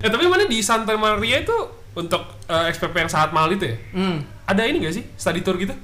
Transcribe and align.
Ya 0.00 0.08
tapi 0.08 0.24
mana 0.26 0.48
di 0.48 0.58
Santa 0.64 0.96
Maria 0.96 1.44
itu 1.44 1.56
untuk 1.92 2.22
eh, 2.48 2.72
SPP 2.72 2.94
yang 2.96 3.10
sangat 3.12 3.30
mahal 3.36 3.52
itu 3.52 3.68
ya? 3.68 3.76
Hmm. 3.92 4.24
Ada 4.48 4.64
ini 4.66 4.80
gak 4.80 4.94
sih 4.96 5.04
study 5.14 5.44
tour 5.44 5.60
gitu? 5.60 5.76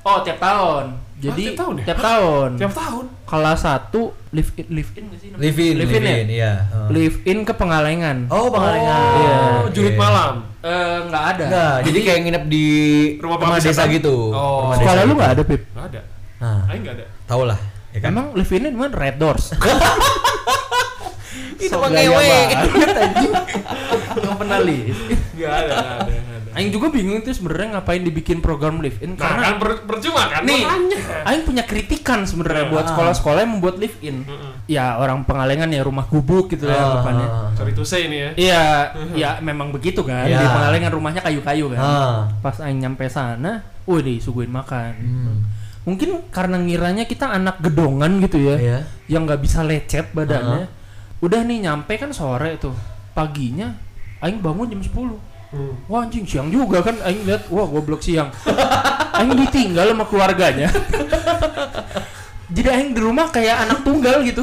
Oh 0.00 0.24
tiap 0.24 0.40
tahun. 0.40 0.96
Jadi 1.20 1.52
tiap 1.52 1.60
tahun 1.60 1.74
ya? 1.76 1.84
Tiap 1.92 2.00
tahun. 2.00 2.50
Tiap 2.56 2.72
tahun. 2.72 3.04
Kelas 3.28 3.60
satu 3.60 4.16
live 4.32 4.50
in, 4.56 4.66
live 4.72 4.90
in 4.96 5.02
nggak 5.12 5.20
sih? 5.20 5.28
Live 5.36 5.58
in, 5.60 5.74
live 5.76 5.92
live 5.92 5.92
in, 5.92 6.02
ya? 6.08 6.16
in, 6.16 6.28
iya. 6.32 6.52
Heeh. 6.72 6.88
Live 6.88 7.16
in 7.28 7.38
ke 7.44 7.52
Pengalengan. 7.52 8.32
Oh, 8.32 8.48
Pengalengan. 8.48 9.04
Iya. 9.20 9.36
Oh, 9.36 9.64
julid 9.68 9.92
Oke. 9.92 10.00
malam. 10.00 10.34
Eh, 10.64 10.98
nggak 11.04 11.24
ada. 11.36 11.44
Enggak, 11.44 11.76
jadi 11.84 11.98
kayak 12.00 12.20
nginep 12.24 12.44
di 12.48 12.66
Rumah 13.20 13.36
rumah, 13.36 13.60
desa 13.60 13.84
gitu. 13.92 14.32
Oh. 14.32 14.72
Rumah 14.72 14.76
Sekolah 14.80 14.96
desa 14.96 15.04
lu 15.04 15.12
gitu. 15.12 15.20
nggak 15.20 15.32
ada 15.36 15.42
Pip? 15.44 15.62
Gak 15.68 15.86
ada. 15.92 16.00
Nah, 16.40 16.60
Aing 16.72 16.82
gak 16.88 16.94
ada. 16.96 17.04
tau 17.28 17.42
lah. 17.44 17.60
Ya 17.92 17.98
kan? 18.00 18.10
Emang 18.16 18.26
live 18.32 18.52
in 18.56 18.72
di 18.72 18.78
mana? 18.80 18.92
Red 18.96 19.16
Doors. 19.20 19.44
Itu 21.56 21.74
mah 21.74 21.88
ngewe. 21.88 22.28
Nggak 24.12 24.36
pernah 24.36 24.58
live. 24.60 24.98
Gak 25.34 25.52
ada. 25.66 25.76
Aing 26.50 26.74
juga 26.74 26.90
bingung 26.90 27.22
tuh 27.22 27.30
sebenarnya 27.30 27.78
ngapain 27.78 28.02
dibikin 28.02 28.42
program 28.42 28.82
live 28.82 28.98
in 28.98 29.14
Nah, 29.14 29.22
karena 29.22 29.42
kan 29.46 29.56
per- 29.62 29.86
percuma 29.86 30.26
kan? 30.26 30.42
nih. 30.42 30.66
Aing 31.22 31.46
punya 31.46 31.62
kritikan 31.62 32.26
sebenarnya 32.26 32.66
Iya. 32.66 32.72
buat 32.74 32.84
Ah. 32.84 32.90
sekolah-sekolah 32.90 33.40
yang 33.40 33.52
membuat 33.54 33.76
live 33.78 33.94
in. 34.02 34.26
Mm-mm. 34.26 34.52
Ya 34.66 34.98
orang 34.98 35.22
Pengalengan 35.22 35.70
ya 35.70 35.86
rumah 35.86 36.10
gubuk 36.10 36.50
gitu 36.50 36.66
ya 36.66 36.74
Ah, 36.74 36.82
anggapannya. 36.90 37.26
Sorry 37.54 37.70
to 37.70 37.86
say 37.86 38.10
ini 38.10 38.18
ya. 38.18 38.30
Iya, 38.34 38.62
ya 39.14 39.30
memang 39.38 39.70
begitu 39.70 40.02
kan. 40.02 40.26
Iya. 40.26 40.42
Di 40.42 40.46
Pengalengan 40.50 40.90
rumahnya 40.90 41.22
kayu-kayu 41.22 41.70
kan. 41.70 41.78
Ah. 41.78 42.18
Pas 42.42 42.58
aing 42.58 42.82
nyampe 42.82 43.06
sana, 43.06 43.62
wih 43.86 44.02
disuguhin 44.02 44.50
makan. 44.50 44.92
Hmm. 44.98 45.36
Mungkin 45.80 46.28
karena 46.28 46.58
ngiranya 46.58 47.06
kita 47.06 47.30
anak 47.30 47.62
gedongan 47.62 48.18
gitu 48.20 48.42
ya, 48.42 48.56
Iya. 48.58 48.78
yang 49.06 49.22
nggak 49.22 49.38
bisa 49.38 49.62
lecet 49.62 50.10
badannya. 50.10 50.66
Udah 51.20 51.44
nih 51.44 51.68
nyampe 51.68 52.00
kan 52.00 52.10
sore 52.16 52.56
tuh. 52.56 52.72
Paginya 53.12 53.76
aing 54.24 54.40
bangun 54.40 54.72
jam 54.72 54.80
10. 54.80 54.92
Hmm. 55.50 55.74
Wah 55.90 56.06
anjing 56.06 56.24
siang 56.24 56.48
juga 56.48 56.80
kan 56.80 56.96
aing 57.04 57.28
lihat 57.28 57.48
wah 57.52 57.68
goblok 57.68 58.00
siang. 58.00 58.32
aing 59.20 59.36
ditinggal 59.36 59.92
sama 59.92 60.04
keluarganya. 60.08 60.68
Jadi 62.54 62.68
aing 62.72 62.90
di 62.96 63.00
rumah 63.04 63.28
kayak 63.28 63.68
anak 63.68 63.84
tunggal 63.84 64.24
gitu. 64.24 64.40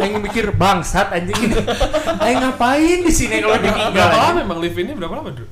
aing 0.00 0.16
mikir 0.18 0.50
bangsat 0.56 1.14
anjing 1.14 1.50
ini. 1.50 1.56
Aing 2.18 2.40
ngapain 2.42 2.98
di 3.06 3.12
sini 3.12 3.38
kalau 3.38 3.56
ditinggal? 3.60 3.92
Berapa 3.94 4.18
lama 4.18 4.38
emang 4.42 4.58
live 4.58 4.76
ini 4.80 4.92
berapa 4.96 5.14
lama, 5.14 5.30
Dru? 5.30 5.46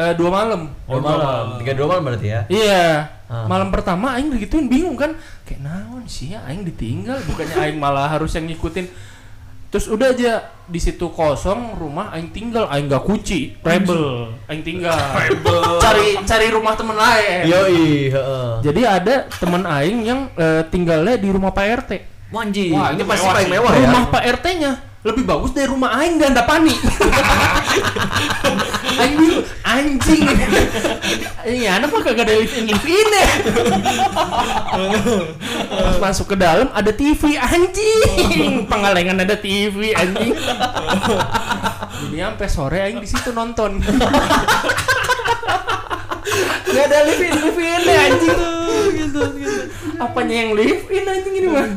Eh, 0.00 0.12
dua 0.16 0.30
malam. 0.32 0.60
Dua 0.88 1.00
malam, 1.02 1.44
tiga 1.60 1.72
dua 1.76 1.86
malam 1.92 2.02
berarti 2.08 2.28
ya? 2.32 2.40
Iya. 2.48 2.86
Ah. 3.28 3.46
Malam 3.46 3.68
pertama 3.68 4.16
aing 4.16 4.32
digituin 4.32 4.66
bingung 4.66 4.96
kan. 4.96 5.12
Kayak 5.44 5.60
naon 5.68 6.08
sih 6.08 6.32
ya 6.32 6.40
aing 6.48 6.64
ditinggal 6.64 7.20
bukannya 7.28 7.56
aing 7.60 7.78
malah 7.78 8.08
harus 8.08 8.32
yang 8.32 8.48
ngikutin. 8.48 9.09
Terus 9.70 9.86
udah 9.86 10.10
aja 10.10 10.50
di 10.66 10.82
situ 10.82 11.06
kosong 11.14 11.78
rumah 11.78 12.10
aing 12.10 12.34
tinggal 12.34 12.66
aing 12.74 12.90
gak 12.90 13.06
kunci. 13.06 13.54
Rebel. 13.62 14.34
Aing 14.50 14.66
tinggal. 14.66 14.98
Rebel. 15.22 15.78
cari 15.78 16.18
cari 16.26 16.46
rumah 16.50 16.74
temen 16.74 16.98
lain. 16.98 17.46
Yoi, 17.46 18.10
heeh. 18.10 18.50
Jadi 18.66 18.82
ada 18.82 19.30
teman 19.30 19.62
aing 19.62 19.98
yang 20.02 20.20
eh, 20.34 20.66
tinggalnya 20.66 21.14
di 21.14 21.30
rumah 21.30 21.54
Pak 21.54 21.86
RT. 21.86 21.92
Wanji. 22.34 22.74
Wah, 22.74 22.90
ini 22.94 23.02
pasti 23.06 23.26
paling 23.26 23.50
mewah 23.50 23.72
ya. 23.74 23.86
Rumah 23.86 24.04
Pak 24.10 24.22
RT-nya 24.38 24.72
lebih 25.00 25.24
bagus 25.24 25.50
dari 25.54 25.70
rumah 25.70 25.96
aing 26.02 26.18
dan 26.18 26.34
Dapani. 26.34 26.74
bingung, 29.00 29.42
anjing. 29.64 30.24
Ini 31.40 31.66
anak 31.72 31.88
mah 31.90 32.02
kagak 32.04 32.28
ada 32.28 32.34
live 32.36 32.54
in 32.58 32.64
live 32.68 32.86
in 32.86 33.08
ya. 33.10 33.26
Pas 35.70 35.96
masuk 35.98 36.34
ke 36.34 36.36
dalam 36.36 36.68
ada 36.70 36.92
TV 36.92 37.38
anjing. 37.40 38.68
Pengalengan 38.68 39.24
ada 39.24 39.36
TV 39.40 39.96
anjing. 39.96 40.36
Jadi 42.00 42.16
sampai 42.16 42.48
sore 42.48 42.78
aing 42.84 43.00
di 43.00 43.08
situ 43.08 43.30
nonton. 43.32 43.80
Gak 46.70 46.84
ada 46.86 46.98
live 47.08 47.22
in 47.24 47.34
live 47.40 47.60
in 47.60 47.82
ya 47.88 48.00
anjing. 48.10 48.38
gitu, 49.10 49.20
gitu. 49.36 49.60
Apanya 50.00 50.34
yang 50.46 50.50
live 50.56 50.84
in 50.88 51.04
anjing 51.04 51.34
ini 51.34 51.48
mah? 51.50 51.68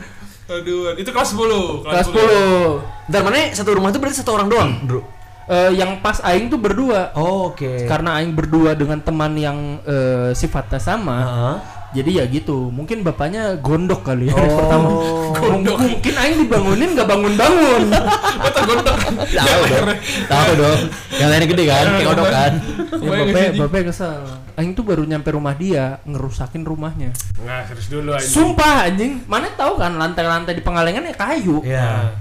Aduh, 0.43 0.93
itu 0.99 1.09
kelas 1.09 1.33
10. 1.33 1.87
Kelas 1.87 2.07
10. 2.11 3.09
Dan 3.09 3.21
mana 3.23 3.51
satu 3.55 3.71
rumah 3.75 3.89
itu 3.91 3.99
berarti 3.99 4.19
satu 4.19 4.35
orang 4.35 4.47
doang, 4.51 4.71
Bro? 4.83 5.01
Eh, 5.43 5.71
yang 5.75 5.99
pas 5.99 6.23
aing 6.23 6.47
tuh 6.47 6.55
berdua. 6.55 7.11
Oh, 7.19 7.51
oke. 7.51 7.83
Karena 7.83 8.19
aing 8.19 8.31
berdua 8.31 8.73
dengan 8.73 9.03
teman 9.03 9.35
yang 9.35 9.79
eh, 9.83 10.31
sifatnya 10.31 10.79
sama. 10.79 11.17
Heeh. 11.19 11.57
Jadi 11.93 12.11
ya 12.17 12.25
gitu. 12.25 12.73
Mungkin 12.73 13.05
bapaknya 13.05 13.53
gondok 13.61 14.01
kali 14.01 14.25
ya 14.25 14.33
Oh, 14.33 14.41
pertama. 14.41 14.89
gondok. 15.37 15.77
Mungkin 15.77 16.13
aing 16.17 16.37
dibangunin 16.41 16.89
nggak 16.97 17.05
bangun-bangun. 17.05 17.83
Gondok. 18.63 18.95
Tahu 19.27 19.61
dong. 19.67 19.87
Tahu 20.25 20.49
dong. 20.55 20.79
Yang 21.19 21.29
lainnya 21.35 21.47
gede 21.51 21.63
kan, 21.67 21.85
kayak 21.99 22.07
kodok 22.07 22.29
kan. 22.31 22.53
ya, 22.95 23.09
bapak 23.11 23.47
bapak 23.59 23.81
kesel. 23.91 24.23
Aing 24.55 24.71
tuh 24.71 24.87
baru 24.87 25.03
nyampe 25.03 25.35
rumah 25.35 25.51
dia 25.51 25.99
ngerusakin 26.07 26.63
rumahnya. 26.63 27.11
Nggak, 27.43 27.61
serius 27.67 27.87
dulu 27.91 28.09
aja. 28.15 28.23
Sumpah 28.23 28.87
anjing. 28.87 29.19
Mana 29.27 29.51
tahu 29.51 29.75
kan 29.75 29.91
lantai-lantai 29.99 30.55
di 30.55 30.63
Pengalengan 30.63 31.03
ya 31.03 31.13
kayu. 31.13 31.59
Iya. 31.59 32.15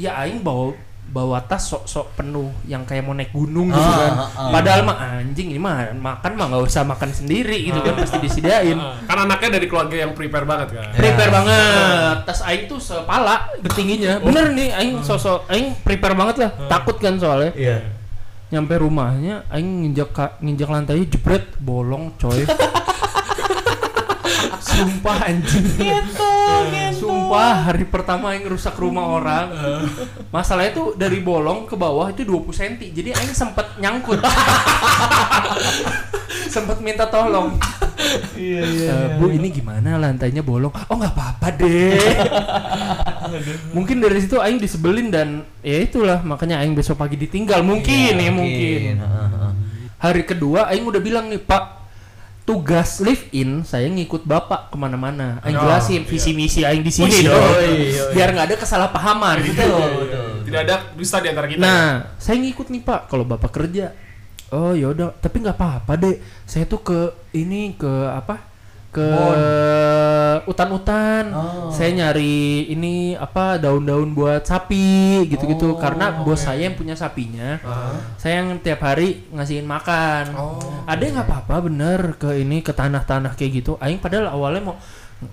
Ya 0.00 0.10
aing 0.24 0.40
bawa 0.40 0.72
bawa 1.06 1.38
tas 1.40 1.64
sok-sok 1.64 2.12
penuh 2.14 2.50
yang 2.62 2.82
kayak 2.82 3.00
mau 3.00 3.10
naik 3.10 3.30
gunung 3.30 3.68
gitu 3.68 3.80
Ah, 3.80 3.96
kan. 3.96 4.12
ah, 4.12 4.28
ah. 4.28 4.50
Padahal 4.50 4.80
mah 4.82 4.96
anjing 5.16 5.48
ini 5.48 5.56
mah 5.56 5.88
makan 5.92 6.32
mah 6.32 6.46
nggak 6.46 6.64
usah 6.64 6.82
makan 6.82 7.08
sendiri 7.08 7.56
gitu 7.62 7.78
kan 7.78 7.94
pasti 7.96 8.18
disediain. 8.18 8.74
Ah, 8.74 9.00
Kan 9.02 9.18
anaknya 9.22 9.54
dari 9.54 9.66
keluarga 9.66 9.96
yang 9.96 10.12
prepare 10.12 10.44
banget 10.44 10.68
kan. 10.72 10.84
Ya. 10.84 10.92
Prepare 10.94 11.30
banget. 11.30 12.14
Tas 12.22 12.40
aing 12.42 12.66
tuh 12.66 12.76
sepala 12.76 13.48
tingginya. 13.70 14.18
Bener 14.18 14.50
nih 14.50 14.68
aing 14.72 15.00
sosok 15.00 15.46
aing 15.46 15.72
prepare 15.78 16.12
banget 16.12 16.36
lah. 16.38 16.50
Takut 16.66 16.96
kan 16.96 17.16
soalnya. 17.16 17.54
Iya. 17.54 17.78
Nyampe 18.48 18.76
rumahnya 18.76 19.46
aing 19.48 19.82
nginjak 19.82 20.10
ka- 20.10 20.36
nginjak 20.38 20.68
lantainya 20.68 21.06
jebret 21.06 21.48
bolong 21.56 22.12
coy. 22.16 22.44
Sumpah 24.60 25.18
anjing. 25.24 25.64
Sumpah 26.96 27.66
hari 27.66 27.84
pertama 27.84 28.30
aing 28.30 28.44
rusak 28.44 28.74
rumah 28.74 29.04
orang. 29.06 29.46
Masalahnya 30.34 30.72
tuh 30.72 30.86
dari 30.94 31.18
bolong 31.18 31.64
ke 31.64 31.74
bawah 31.74 32.08
itu 32.08 32.22
20 32.22 32.50
cm. 32.50 32.72
Jadi 32.90 33.08
aing 33.12 33.30
sempet 33.30 33.64
nyangkut. 33.76 34.16
sempet 36.48 36.76
minta 36.80 37.04
tolong. 37.04 37.52
Iya, 38.32 38.64
Eh, 38.86 39.06
Bu 39.18 39.28
ini 39.28 39.50
gimana 39.50 39.96
lantainya 39.96 40.40
bolong? 40.40 40.70
Oh 40.88 40.94
nggak 40.94 41.12
apa-apa 41.12 41.46
deh. 41.56 41.96
mungkin 43.72 43.98
dari 43.98 44.18
situ 44.18 44.38
Aing 44.38 44.56
disebelin 44.56 45.10
dan 45.10 45.42
ya 45.60 45.82
itulah 45.82 46.22
makanya 46.22 46.62
Aing 46.62 46.72
besok 46.72 46.96
pagi 46.96 47.16
ditinggal 47.16 47.60
mungkin 47.60 48.12
Iya, 48.14 48.22
ya 48.22 48.30
mungkin. 48.30 48.92
Heeh. 49.02 49.50
Hari 49.98 50.22
kedua 50.22 50.70
Aing 50.70 50.86
udah 50.86 51.00
bilang 51.02 51.26
nih 51.26 51.40
Pak 51.40 51.62
tugas 52.46 53.02
live 53.02 53.26
in 53.34 53.66
saya 53.66 53.90
ngikut 53.90 54.22
bapak 54.22 54.70
ke 54.70 54.76
mana-mana. 54.78 55.42
Aing 55.42 55.58
Oh, 55.58 55.66
jelasin 55.66 56.06
iya. 56.06 56.08
visi 56.08 56.30
misi 56.30 56.62
Aing 56.62 56.80
di 56.80 56.94
sini 56.94 57.26
dong. 57.26 57.34
yoi, 57.34 57.90
yoi. 57.92 58.12
Biar 58.14 58.30
nggak 58.30 58.46
ada 58.48 58.56
kesalahpahaman. 58.56 59.36
Betul. 59.42 59.90
Tidak 60.46 60.60
ada 60.62 60.74
dusta 60.94 61.18
di 61.18 61.28
antara 61.28 61.50
kita. 61.50 61.58
Nah, 61.58 62.14
saya 62.16 62.38
ngikut 62.38 62.70
nih 62.70 62.80
Pak 62.80 63.10
kalau 63.10 63.26
Bapak 63.26 63.50
kerja. 63.50 63.90
Oh 64.54 64.70
ya 64.72 64.94
udah, 64.94 65.10
tapi 65.18 65.42
nggak 65.42 65.58
apa-apa 65.58 65.98
deh. 65.98 66.16
Saya 66.46 66.64
tuh 66.64 66.78
ke 66.80 66.98
ini 67.34 67.74
ke 67.74 67.90
apa? 68.08 68.55
Ke 68.96 69.12
hutan-hutan. 70.48 71.24
Oh. 71.36 71.68
Saya 71.68 71.92
nyari 71.92 72.72
ini 72.72 73.12
apa 73.12 73.60
daun-daun 73.60 74.16
buat 74.16 74.40
sapi 74.46 75.26
gitu-gitu 75.28 75.76
Oh, 75.76 75.78
karena 75.78 76.22
bos 76.24 76.40
oke. 76.40 76.46
saya 76.48 76.70
yang 76.70 76.76
punya 76.78 76.94
sapinya. 76.96 77.60
Ah. 77.60 77.92
Saya 78.16 78.40
yang 78.40 78.56
tiap 78.62 78.80
hari 78.80 79.26
ngasihin 79.34 79.66
makan. 79.68 80.32
Oh, 80.32 80.56
Ada 80.88 81.02
yang 81.02 81.14
nggak 81.20 81.28
apa-apa 81.28 81.56
bener 81.68 82.00
ke 82.16 82.40
ini 82.40 82.64
ke 82.64 82.72
tanah-tanah 82.72 83.36
kayak 83.36 83.64
gitu. 83.64 83.76
Aing 83.82 84.00
padahal 84.00 84.32
awalnya 84.32 84.72
mau 84.72 84.76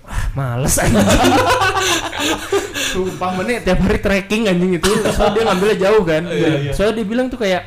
ah, 0.04 0.24
males 0.36 0.76
anjing. 0.76 1.00
Sumpah 2.94 3.30
menit 3.40 3.64
tiap 3.66 3.80
hari 3.82 3.98
trekking 4.02 4.50
anjing 4.50 4.76
itu. 4.76 4.90
Soalnya 5.14 5.34
dia 5.34 5.42
ngambilnya 5.48 5.78
jauh 5.78 6.02
kan. 6.04 6.22
Iya, 6.28 6.48
iya. 6.68 6.72
Soalnya 6.74 6.94
dia 7.02 7.06
bilang 7.06 7.26
tuh 7.32 7.40
kayak 7.40 7.62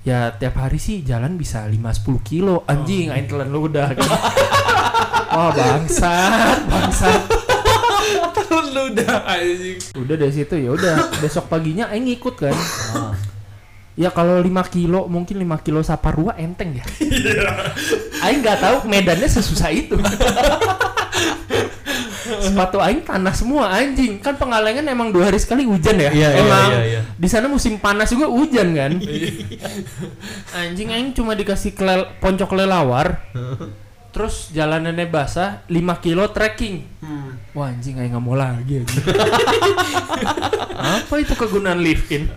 ya 0.00 0.32
tiap 0.32 0.56
hari 0.56 0.80
sih 0.80 1.04
jalan 1.04 1.36
bisa 1.36 1.60
5 1.68 1.76
10 1.76 2.24
kilo 2.24 2.64
anjing 2.64 3.12
aing 3.12 3.28
telan 3.28 3.48
lu 3.52 3.68
udah 3.68 3.92
kan. 3.92 4.08
Wah 5.30 5.50
bangsat, 5.54 6.58
bangsat. 6.66 7.22
lu 8.70 8.82
udah 8.94 9.26
anjing. 9.26 9.78
Udah 9.98 10.14
dari 10.16 10.32
situ 10.32 10.54
ya 10.54 10.70
udah 10.74 10.94
besok 11.18 11.50
paginya 11.50 11.90
aing 11.90 12.06
ikut 12.10 12.34
kan. 12.38 12.54
Ah. 12.94 13.14
Ya 13.98 14.08
kalau 14.14 14.38
5 14.38 14.46
kilo 14.70 15.10
mungkin 15.10 15.36
5 15.42 15.66
kilo 15.66 15.82
Saparua 15.82 16.38
enteng 16.38 16.78
ya. 16.78 16.84
aing 18.24 18.40
nggak 18.40 18.58
tahu 18.62 18.76
medannya 18.86 19.26
sesusah 19.28 19.70
itu. 19.74 19.98
Sepatu 22.40 22.78
aing 22.78 23.02
tanah 23.02 23.34
semua 23.34 23.74
anjing. 23.74 24.22
Kan 24.22 24.38
pengalengan 24.38 24.86
emang 24.86 25.10
dua 25.10 25.28
hari 25.28 25.42
sekali 25.42 25.66
hujan 25.66 25.98
ya. 25.98 26.14
Iya, 26.14 26.28
iya, 26.30 26.40
emang 26.40 26.70
iya, 26.70 26.82
iya. 26.86 27.00
di 27.18 27.28
sana 27.28 27.50
musim 27.50 27.76
panas 27.82 28.08
juga 28.14 28.30
hujan 28.30 28.70
kan. 28.72 28.92
anjing 30.62 30.88
aing 30.94 31.10
cuma 31.12 31.34
dikasih 31.34 31.74
kelel, 31.74 32.06
ponco 32.22 32.46
kelelawar. 32.46 33.18
Terus 34.20 34.52
jalanannya 34.52 35.08
basah 35.08 35.64
5 35.64 36.04
kilo 36.04 36.28
trekking. 36.28 36.84
Hmm. 37.00 37.40
Wah 37.56 37.72
anjing 37.72 37.96
aing 37.96 38.12
nggak 38.12 38.20
mau 38.20 38.36
lagi 38.36 38.84
anjing. 38.84 39.00
Apa 41.00 41.24
itu 41.24 41.32
kegunaan 41.32 41.80
live 41.80 42.04
in? 42.12 42.28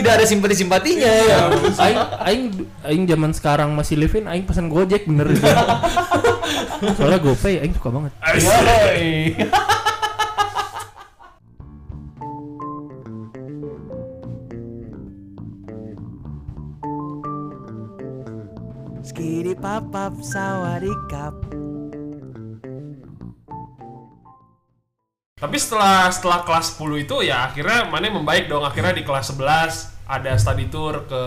tidak 0.00 0.12
ada 0.16 0.24
simpati-simpatinya. 0.24 1.12
Iya. 1.12 1.40
aing 1.76 2.00
aing 2.24 2.44
aing 2.88 3.04
zaman 3.04 3.36
sekarang 3.36 3.76
masih 3.76 4.00
live 4.00 4.16
in 4.16 4.32
aing 4.32 4.48
pesan 4.48 4.72
Gojek 4.72 5.04
bener 5.04 5.28
gitu. 5.28 5.44
Soalnya 6.96 7.20
GoPay 7.20 7.60
aing 7.60 7.76
suka 7.76 7.92
banget. 7.92 8.16
Yoi. 19.06 19.14
Skidi 19.14 19.54
papap 19.54 20.18
sawadikap 20.18 21.34
Tapi 25.36 25.56
setelah 25.62 26.10
setelah 26.10 26.42
kelas 26.42 26.74
10 26.74 27.06
itu 27.06 27.16
ya 27.22 27.46
akhirnya 27.46 27.86
mana 27.86 28.10
membaik 28.10 28.50
dong. 28.50 28.64
Akhirnya 28.66 28.96
di 28.96 29.06
kelas 29.06 29.30
11 29.30 30.10
ada 30.10 30.32
study 30.34 30.66
tour 30.72 31.06
ke 31.06 31.22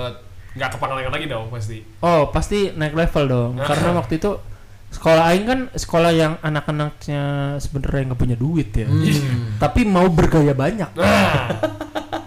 nggak 0.60 0.76
ke 0.76 0.78
Pangalengan 0.82 1.14
lagi 1.14 1.30
dong 1.30 1.48
pasti. 1.54 1.80
Oh, 2.04 2.28
pasti 2.34 2.74
naik 2.76 2.98
level 3.00 3.26
dong. 3.30 3.52
Karena 3.62 3.96
waktu 3.96 4.20
itu 4.20 4.36
sekolah 4.90 5.30
aing 5.30 5.46
kan 5.46 5.60
sekolah 5.72 6.12
yang 6.12 6.34
anak-anaknya 6.42 7.56
sebenarnya 7.64 8.12
nggak 8.12 8.20
punya 8.20 8.36
duit 8.36 8.76
ya. 8.76 8.90
Tapi 9.64 9.86
mau 9.86 10.10
bergaya 10.10 10.52
banyak. 10.58 10.90
Nah, 10.98 11.48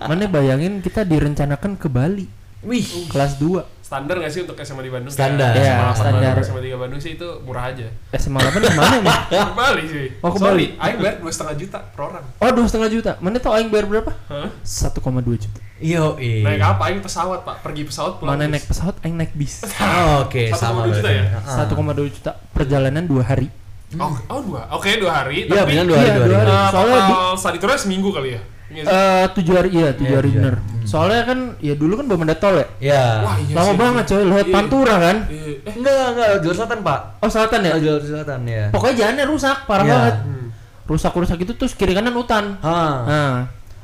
Mana 0.02 0.26
bayangin 0.30 0.82
kita 0.82 1.06
direncanakan 1.06 1.78
ke 1.78 1.86
Bali 1.90 2.26
Wih. 2.62 3.10
kelas 3.10 3.42
2. 3.42 3.81
Standar 3.92 4.14
nggak 4.16 4.32
sih 4.32 4.40
untuk 4.40 4.56
SMA 4.58 4.80
di 4.80 4.88
Bandung? 4.88 5.12
Standar. 5.12 5.52
Iya, 5.52 5.64
SMA 5.68 5.84
8 5.84 6.00
standar. 6.00 6.32
Bandung, 6.32 6.46
SMA 6.48 6.60
3 6.64 6.80
Bandung 6.80 7.00
sih 7.00 7.12
itu 7.12 7.28
murah 7.42 7.64
aja. 7.68 7.86
SMA 8.14 8.38
8 8.40 8.56
ke 8.56 8.72
mana 8.72 8.94
emang? 8.96 9.20
Ke 9.28 9.52
Bali 9.54 9.84
sih. 9.84 10.06
Oh, 10.18 10.30
ke 10.30 10.38
Sorry, 10.38 10.48
Bali. 10.72 10.80
Aing 10.80 10.96
bayar 10.98 11.14
dua 11.18 11.30
setengah 11.30 11.54
juta 11.54 11.78
per 11.84 12.00
orang. 12.02 12.24
Oh, 12.34 12.50
dua 12.50 12.64
setengah 12.64 12.88
juta. 12.88 13.12
Mana 13.18 13.36
tau 13.36 13.52
aing 13.52 13.68
bayar 13.68 13.84
berapa? 13.84 14.10
Hah? 14.26 14.48
1,2 14.58 14.96
juta. 15.36 15.58
Yo, 15.76 16.16
Naik 16.16 16.62
apa? 16.62 16.82
Aing 16.86 17.00
pesawat 17.00 17.42
pak. 17.42 17.60
Pergi 17.60 17.82
pesawat 17.84 18.16
pulang. 18.16 18.32
Mana 18.32 18.44
bis. 18.44 18.52
naik 18.54 18.64
pesawat, 18.66 18.94
aing 19.02 19.16
naik 19.18 19.32
bis. 19.34 19.54
Oh, 19.76 20.16
Oke, 20.24 20.48
1,2 20.48 20.56
sama 20.56 20.80
juta 20.86 21.04
berarti. 21.04 21.12
ya? 21.12 21.42
Ah. 21.44 21.68
1,2 21.68 22.14
juta 22.14 22.30
perjalanan 22.50 23.04
dua 23.04 23.22
hari. 23.22 23.48
Oh, 23.92 24.08
oh 24.26 24.40
dua. 24.40 24.64
Oke 24.72 24.96
dua 24.96 25.12
hari. 25.14 25.44
Iya, 25.44 25.52
tapi 25.58 25.76
benar 25.76 25.84
dua 25.84 25.96
hari, 25.96 26.08
Iya, 26.08 26.16
dua 26.16 26.24
dua 26.24 26.38
hari. 26.38 26.48
hari. 26.48 26.56
eh, 26.56 26.70
Soalnya 26.72 27.00
total 27.04 27.34
study 27.36 27.58
tournya 27.60 27.76
seminggu 27.76 28.08
kali 28.08 28.28
ya. 28.32 28.40
Iya? 28.72 28.84
Eh 28.84 29.24
tujuh 29.32 29.54
hari 29.54 29.70
iya 29.70 29.88
tujuh 29.92 30.08
Iya, 30.08 30.18
hari 30.18 30.30
bener. 30.30 30.54
hari. 30.54 30.70
Hmm. 30.72 30.84
Soalnya 30.84 31.22
kan 31.22 31.38
ya 31.58 31.74
dulu 31.74 31.92
kan 31.94 32.04
belum 32.06 32.20
ada 32.24 32.34
tol 32.34 32.54
ya. 32.54 32.66
Ya. 32.80 33.04
Wah, 33.20 33.36
iya 33.38 33.54
Lama 33.54 33.66
sih. 33.66 33.76
banget 33.76 34.04
coy 34.06 34.22
lewat 34.24 34.42
Iya. 34.42 34.54
Pantura 34.54 34.94
kan. 34.98 35.16
Iya. 35.24 35.42
Eh, 35.62 35.74
Enggak, 35.74 36.04
enggak, 36.10 36.28
jalur 36.40 36.56
selatan, 36.56 36.78
Pak. 36.80 37.00
Oh 37.18 37.28
selatan 37.28 37.60
ya. 37.60 37.72
Oh, 37.72 37.80
jalur 37.80 38.02
selatan 38.02 38.40
ya. 38.44 38.64
Pokoknya 38.68 38.94
jalannya 38.96 39.24
rusak 39.26 39.56
parah 39.64 39.84
Iya. 39.84 39.92
banget. 39.92 40.16
hmm. 40.20 40.46
Rusak-rusak 40.82 41.38
itu 41.38 41.52
terus 41.54 41.72
kiri 41.72 41.92
kanan 41.92 42.12
hutan. 42.12 42.58
Hah. 42.58 42.96
Nah, 43.04 43.34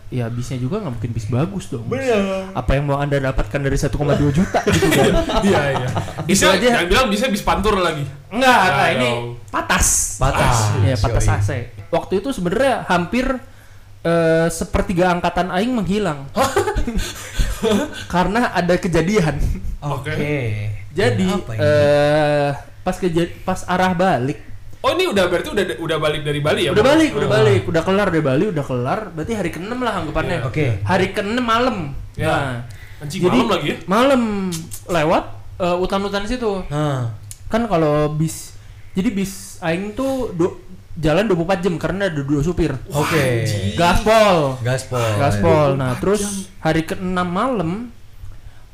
ya 0.08 0.26
bisnya 0.26 0.56
juga 0.56 0.80
nggak 0.80 0.92
mungkin 0.94 1.10
bis 1.10 1.26
bagus 1.26 1.68
dong. 1.68 1.86
Bener. 1.86 2.48
Apa 2.50 2.74
yang 2.74 2.84
mau 2.84 2.96
anda 2.96 3.16
dapatkan 3.16 3.60
dari 3.60 3.76
1,2 3.76 3.92
juta 4.30 4.60
gitu 4.66 4.86
kan? 4.88 5.12
Iya 5.46 5.62
iya. 5.76 5.88
Bisa 6.24 6.50
aja. 6.50 6.58
Jangan 6.74 6.88
bilang 6.88 7.06
bisa 7.08 7.28
bis 7.28 7.40
pantur 7.40 7.76
lagi. 7.76 8.02
Enggak, 8.28 8.50
Ah, 8.50 8.66
enggak 8.66 8.88
ini 8.90 9.06
dong. 9.06 9.24
patas. 9.48 9.86
Patas. 10.18 10.56
Iya, 10.80 10.94
patas 10.98 11.24
Yoi. 11.24 11.36
AC. 11.38 11.50
Waktu 11.88 12.12
itu 12.18 12.28
sebenarnya 12.30 12.84
hampir 12.84 13.24
eh, 14.00 14.46
sepertiga 14.48 15.10
angkatan 15.10 15.50
aing 15.50 15.72
menghilang. 15.72 16.26
Karena 18.08 18.52
ada 18.52 18.74
kejadian. 18.74 19.38
Oke. 19.80 20.14
Jadi 20.90 21.28
Apa 21.28 21.52
ini? 21.52 21.60
eh 21.60 22.50
pas 22.80 22.96
keja- 22.96 23.34
pas 23.42 23.60
arah 23.64 23.92
balik, 23.92 24.38
Oh 24.78 24.94
ini 24.94 25.04
udah 25.04 25.26
berarti 25.26 25.50
udah 25.50 25.64
udah 25.76 25.98
balik 25.98 26.22
dari 26.22 26.38
Bali 26.38 26.62
ya? 26.62 26.70
udah 26.70 26.80
Bang? 26.80 26.94
balik, 26.96 27.10
udah 27.12 27.26
Oh. 27.26 27.34
balik, 27.34 27.62
udah 27.66 27.82
kelar 27.82 28.08
dari 28.08 28.22
Bali, 28.22 28.44
udah 28.48 28.64
kelar. 28.64 29.00
Berarti 29.10 29.32
hari 29.34 29.50
ke-6 29.50 29.74
lah 29.74 29.94
anggapannya. 29.96 30.38
Iya, 30.38 30.46
oke. 30.46 30.66
Hari 30.84 31.06
ke-6 31.10 31.38
malam. 31.40 31.76
Ya. 32.14 32.26
Nah, 32.28 32.54
Anjing 32.98 33.20
jadi 33.20 33.36
malam 33.36 33.50
lagi 33.52 33.66
ya? 33.68 33.76
malam 33.86 34.22
lewat 34.86 35.24
eh, 35.58 35.76
hutan-hutan 35.76 36.22
situ. 36.24 36.62
Hah. 36.68 37.10
Kan 37.48 37.66
kalau 37.66 38.06
bis 38.08 38.54
jadi 38.94 39.10
bis 39.10 39.58
aing 39.60 39.94
tuh 39.94 40.30
jalan 40.98 41.30
24 41.30 41.62
jam 41.62 41.74
karena 41.78 42.10
ada 42.10 42.20
dua 42.20 42.42
supir. 42.42 42.74
Oke. 42.90 43.46
Gaspol. 43.78 44.58
Gaspol. 44.60 45.10
Gaspol. 45.16 45.68
Nah, 45.78 45.94
terus 45.96 46.50
hari 46.58 46.82
ke-6 46.82 47.06
malam 47.22 47.94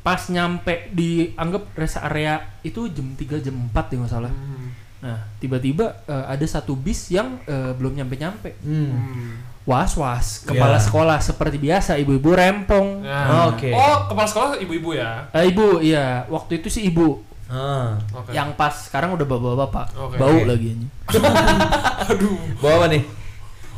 pas 0.01 0.21
nyampe 0.29 0.89
di 0.93 1.33
anggap 1.33 1.73
rest 1.73 1.97
area 1.97 2.37
itu 2.61 2.89
jam 2.89 3.13
3 3.13 3.41
jam 3.41 3.55
4 3.69 3.93
ya 3.93 3.95
nggak 4.01 4.11
salah. 4.11 4.33
Hmm. 4.33 4.69
Nah, 5.01 5.17
tiba-tiba 5.37 6.01
eh, 6.05 6.25
ada 6.29 6.45
satu 6.45 6.73
bis 6.73 7.13
yang 7.13 7.37
eh, 7.45 7.73
belum 7.77 7.93
nyampe-nyampe. 7.93 8.57
Hmm. 8.61 8.89
Hmm. 8.89 9.31
Was-was, 9.65 10.45
kepala 10.45 10.77
Ya. 10.77 10.81
sekolah 10.81 11.17
seperti 11.17 11.57
biasa, 11.57 11.97
ibu-ibu 11.97 12.37
rempong. 12.37 13.01
Nah. 13.01 13.49
Oke. 13.49 13.73
Oh 13.73 14.05
kepala 14.05 14.27
sekolah 14.29 14.49
ibu-ibu 14.61 14.93
ya? 14.93 15.25
Eh, 15.33 15.49
ibu, 15.49 15.81
iya, 15.81 16.21
waktu 16.29 16.61
itu 16.61 16.69
sih 16.69 16.85
ibu. 16.85 17.25
Ah. 17.45 18.01
Oke. 18.09 18.33
Yang 18.33 18.49
pas 18.57 18.73
sekarang 18.89 19.13
udah 19.13 19.25
bapak-bapak. 19.25 19.85
Oke. 19.93 20.15
Bau 20.17 20.39
lagi 20.45 20.73
anjing. 20.73 20.91
Aduh. 22.11 22.37
Bawa 22.57 22.75
apa 22.81 22.87
nih? 22.89 23.03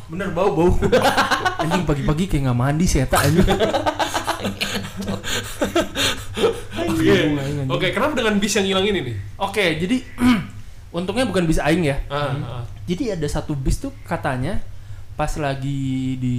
Bener 0.08 0.30
bau, 0.32 0.52
bau. 0.56 0.72
anjing 1.64 1.84
pagi-pagi 1.84 2.24
kayak 2.32 2.42
nggak 2.48 2.58
mandi 2.58 2.86
sih 2.88 3.04
eta 3.04 3.20
anjing. 3.20 3.48
Oke. 6.88 7.16
Oke. 7.68 7.88
Kenapa 7.92 8.14
dengan 8.16 8.40
bis 8.40 8.56
yang 8.56 8.68
hilang 8.68 8.86
ini 8.88 9.00
nih? 9.04 9.16
Oke, 9.36 9.76
jadi 9.84 9.98
untungnya 10.98 11.28
bukan 11.28 11.44
bis 11.44 11.60
aing 11.60 11.84
ya. 11.84 12.00
Ah, 12.08 12.64
ah. 12.64 12.64
Jadi 12.88 13.12
ada 13.12 13.28
satu 13.28 13.52
bis 13.52 13.84
tuh 13.84 13.92
katanya 14.08 14.64
pas 15.20 15.34
lagi 15.36 16.16
di 16.22 16.36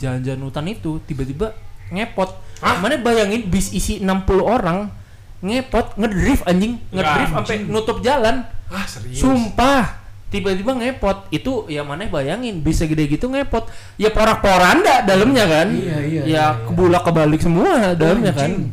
jalan-jalan 0.00 0.48
hutan 0.48 0.64
itu 0.72 0.96
tiba-tiba 1.04 1.52
ngepot. 1.92 2.30
Hah? 2.64 2.80
Mana 2.80 2.96
bayangin 2.96 3.52
bis 3.52 3.68
isi 3.76 4.00
60 4.00 4.40
orang 4.40 4.99
ngepot 5.40 5.96
ngedrift 5.96 6.44
anjing, 6.44 6.76
ngedrift 6.88 7.32
sampai 7.32 7.56
nutup 7.64 7.98
jalan. 8.00 8.44
Ah 8.68 8.84
serius. 8.84 9.18
Sumpah. 9.18 9.98
Tiba-tiba 10.30 10.78
ngepot. 10.78 11.26
Itu 11.28 11.66
ya 11.66 11.82
mana 11.82 12.06
bayangin 12.06 12.60
bisa 12.60 12.86
gede 12.86 13.08
gitu 13.08 13.26
ngepot. 13.26 13.66
Ya 13.96 14.08
porak-poranda 14.08 15.02
dalamnya 15.02 15.44
kan. 15.44 15.68
Iya, 15.74 15.98
iya, 15.98 15.98
Ya 15.98 16.02
iya, 16.06 16.22
iya. 16.22 16.46
kebulak 16.62 17.02
kebalik 17.02 17.40
semua 17.40 17.96
dalamnya 17.98 18.30
kan. 18.30 18.70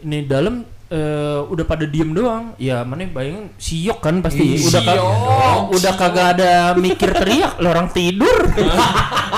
Ini 0.00 0.26
dalam 0.26 0.66
eh, 0.90 1.40
udah 1.46 1.64
pada 1.64 1.86
diem 1.86 2.10
doang. 2.10 2.52
Ya 2.58 2.82
mana 2.82 3.06
bayangin 3.06 3.48
siok 3.56 4.02
kan 4.02 4.20
pasti. 4.20 4.44
Ih, 4.44 4.66
udah 4.66 4.82
ka- 4.82 4.96
siok. 4.98 5.62
udah 5.78 5.92
kagak 5.96 6.26
ada 6.36 6.52
mikir 6.74 7.10
teriak, 7.14 7.56
lah 7.56 7.70
orang 7.70 7.88
tidur. 7.88 8.36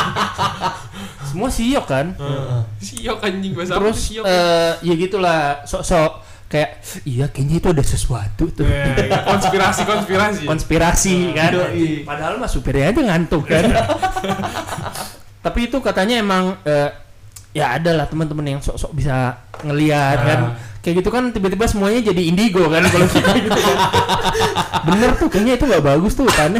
Semua 1.33 1.49
siok 1.49 1.85
kan. 1.85 2.07
Ah. 2.15 2.63
Siok 2.77 3.19
anjing 3.19 3.53
bahasa 3.53 3.73
apa 3.73 3.79
Terus 3.81 3.99
siok? 3.99 4.25
eh, 4.25 4.73
ya 4.83 4.95
gitulah 4.95 5.41
sok-sok 5.65 6.13
kayak 6.47 6.71
iya 7.05 7.25
kayaknya 7.27 7.57
itu 7.57 7.69
ada 7.71 7.81
sesuatu 7.83 8.45
tuh. 8.47 8.69
Eh, 8.69 9.09
konspirasi 9.25 9.83
konspirasi. 9.83 10.45
konspirasi 10.45 11.17
kan 11.33 11.49
Yoi. 11.51 12.05
padahal 12.05 12.37
mah 12.37 12.45
supirnya 12.47 12.93
aja 12.93 13.01
ngantuk 13.03 13.49
kan 13.49 13.65
tapi 15.41 15.67
itu 15.67 15.81
katanya 15.81 16.15
emang 16.17 16.55
eh, 16.63 16.93
ya 17.53 17.77
ada 17.77 17.93
lah 17.95 18.05
teman-teman 18.05 18.45
yang 18.47 18.61
sok-sok 18.61 18.93
bisa 18.93 19.41
ngelihat 19.63 20.17
Ah. 20.17 20.25
kan 20.25 20.41
kayak 20.83 20.95
gitu 20.99 21.09
kan 21.09 21.31
tiba-tiba 21.31 21.65
semuanya 21.65 22.03
jadi 22.05 22.23
indigo 22.25 22.67
kan 22.67 22.83
kalau 22.85 23.07
gitu 23.07 23.23
kan 23.55 23.79
bener 24.85 25.11
tuh 25.15 25.29
kayaknya 25.29 25.55
itu 25.55 25.65
nggak 25.65 25.85
bagus 25.85 26.13
tuh 26.13 26.27
hutannya 26.27 26.59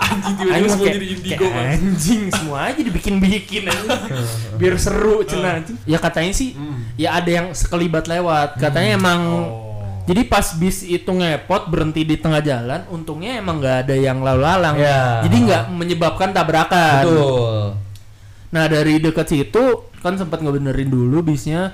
anjing 0.00 0.34
tiba-tiba 0.38 0.68
semua 0.68 0.78
kayak- 0.80 0.94
jadi 0.94 1.06
indigo 1.08 1.36
kayak 1.40 1.52
kan. 1.52 1.66
anjing 1.68 2.22
semua 2.30 2.58
aja 2.64 2.80
dibikin-bikin 2.80 3.62
anjing. 3.66 4.02
biar 4.56 4.74
seru 4.76 5.16
cina 5.22 5.58
anjing 5.58 5.76
ya 5.84 5.98
katanya 5.98 6.32
sih 6.32 6.50
Hmm. 6.52 6.86
ya 6.94 7.08
ada 7.12 7.30
yang 7.32 7.46
sekelibat 7.52 8.06
lewat 8.06 8.56
katanya 8.56 8.90
emang 8.94 9.20
Oh. 9.42 10.02
jadi 10.04 10.22
pas 10.24 10.54
bis 10.54 10.82
itu 10.82 11.06
ngepot 11.08 11.66
berhenti 11.66 12.02
di 12.02 12.14
tengah 12.16 12.38
jalan, 12.40 12.82
untungnya 12.88 13.38
emang 13.38 13.58
nggak 13.58 13.86
ada 13.86 13.94
yang 13.96 14.18
lalu 14.18 14.42
lalang. 14.42 14.74
Ya. 14.76 15.22
Jadi 15.22 15.36
nggak 15.46 15.64
menyebabkan 15.70 16.30
tabrakan. 16.30 17.06
Betul. 17.06 17.62
Nah 18.50 18.64
dari 18.66 18.98
dekat 18.98 19.26
situ 19.28 19.62
kan 19.98 20.14
sempat 20.16 20.38
ngebenerin 20.38 20.86
dulu 20.86 21.22
bisnya. 21.22 21.70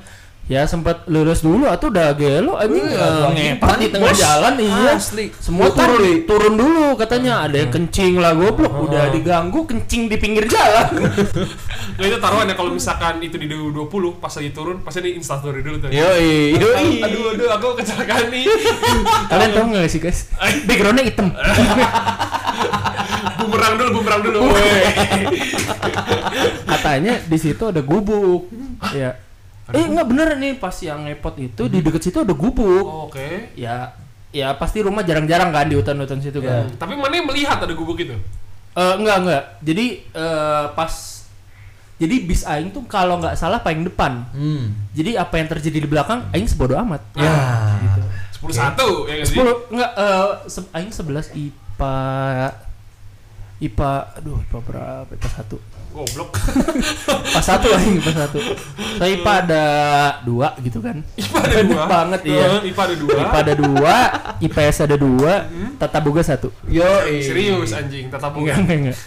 Ya 0.49 0.65
sempat 0.65 1.05
lurus 1.13 1.45
dulu 1.45 1.69
atau 1.69 1.93
udah 1.93 2.17
gelo 2.17 2.57
anjing 2.57 2.89
eh, 2.89 3.61
ngepot 3.61 3.77
di 3.85 3.93
tengah 3.93 4.09
bos. 4.09 4.17
jalan 4.17 4.57
iya. 4.57 4.97
Asli. 4.97 5.29
Semua 5.37 5.69
turun, 5.69 6.25
turun 6.25 6.57
dulu 6.57 6.97
katanya 6.97 7.45
ada 7.45 7.61
yang 7.61 7.69
kencing 7.69 8.17
lah 8.17 8.33
goblok 8.33 8.89
udah 8.89 9.13
diganggu 9.13 9.69
kencing 9.69 10.09
di 10.09 10.17
pinggir 10.17 10.49
jalan. 10.49 10.89
Nah 11.99 12.07
itu 12.07 12.15
taruhan 12.23 12.47
ya 12.47 12.55
kalau 12.55 12.71
misalkan 12.71 13.19
itu 13.19 13.35
di 13.35 13.51
20 13.51 13.75
pas 14.23 14.31
lagi 14.31 14.55
turun 14.55 14.87
pasti 14.87 15.03
di 15.03 15.19
instastory 15.19 15.67
dulu 15.67 15.83
tuh. 15.83 15.91
Yoi, 15.91 16.55
yoi. 16.55 17.03
Aduh 17.03 17.35
aduh 17.35 17.49
aku 17.59 17.75
kecelakaan 17.83 18.31
nih. 18.31 18.47
Kalian 19.35 19.51
tahu 19.51 19.65
nggak 19.75 19.91
sih 19.91 19.99
guys? 19.99 20.31
Backgroundnya 20.71 21.03
hitam. 21.11 21.35
bumerang 23.35 23.75
dulu 23.83 23.91
bumerang 23.99 24.21
dulu. 24.23 24.39
Woi. 24.47 24.83
katanya 26.71 27.19
di 27.27 27.39
situ 27.41 27.63
ada 27.67 27.83
gubuk 27.83 28.47
ya 28.95 29.28
eh 29.71 29.85
nggak 29.87 30.07
bener 30.07 30.29
nih 30.35 30.53
pas 30.57 30.73
yang 30.79 31.05
ngepot 31.05 31.35
itu 31.37 31.63
di 31.67 31.79
deket 31.79 32.03
situ 32.03 32.19
ada 32.19 32.33
gubuk 32.33 32.81
Oh, 32.81 33.07
Oke. 33.07 33.53
ya 33.55 33.93
ya 34.29 34.53
pasti 34.55 34.81
rumah 34.81 35.01
jarang-jarang 35.01 35.49
kan 35.49 35.65
di 35.65 35.75
hutan-hutan 35.75 36.19
situ 36.19 36.39
kan 36.39 36.69
Tapi 36.75 36.93
mana 36.93 37.13
yang 37.13 37.25
melihat 37.25 37.59
ada 37.59 37.73
gubuk 37.73 37.97
itu? 37.97 38.17
Eh, 38.71 38.95
enggak 38.95 39.17
enggak 39.21 39.43
jadi 39.61 39.87
eh, 40.07 40.65
pas 40.73 40.93
Jadi 41.99 42.15
bis 42.23 42.47
aing 42.47 42.71
tuh 42.71 42.87
kalau 42.87 43.19
nggak 43.19 43.35
salah 43.35 43.59
paling 43.59 43.83
depan. 43.83 44.23
Hmm. 44.31 44.71
Jadi 44.95 45.19
apa 45.19 45.35
yang 45.35 45.51
terjadi 45.51 45.83
di 45.83 45.89
belakang 45.89 46.31
aing 46.31 46.47
sebodoh 46.47 46.79
amat. 46.79 47.03
Ya. 47.13 47.35
Gitu. 47.83 48.01
Sepuluh 48.31 48.55
satu 48.55 48.89
ya? 49.05 49.19
10 49.19 49.75
enggak 49.75 49.91
eh 49.99 50.27
se- 50.47 50.71
aing 50.71 50.95
11 50.95 51.35
IPA 51.35 51.99
IPA 53.59 53.91
aduh 54.15 54.39
IPA 54.41 54.59
berapa? 54.63 55.11
IPA 55.11 55.29
1. 55.51 55.59
Goblok. 55.89 56.31
IPA 57.27 57.41
1 57.43 57.75
aing 57.75 57.97
IPA 57.99 58.13
1. 58.31 58.97
Saya 58.97 59.11
IPA 59.11 59.33
ada 59.43 59.63
2 60.23 60.63
gitu 60.63 60.79
kan. 60.79 60.97
IPA 61.17 61.39
ada 61.43 61.61
dua. 61.65 61.83
banget, 61.85 62.21
iya. 62.25 62.47
Eh, 62.61 62.71
IPA 62.71 62.83
ada 62.85 62.95
dua. 62.95 63.17
IPA 63.19 63.39
ada 63.39 63.55
2, 63.57 64.47
IPS 64.47 64.77
ada 64.85 64.97
2, 64.97 65.77
tata 65.77 65.99
boga 65.99 66.23
1. 66.23 66.39
Yo. 66.71 66.87
Serius 67.19 67.71
anjing, 67.73 68.07
tetap 68.07 68.31
Enggak, 68.31 68.57
bukan. 68.57 68.63
enggak, 68.63 68.79
enggak. 68.95 68.99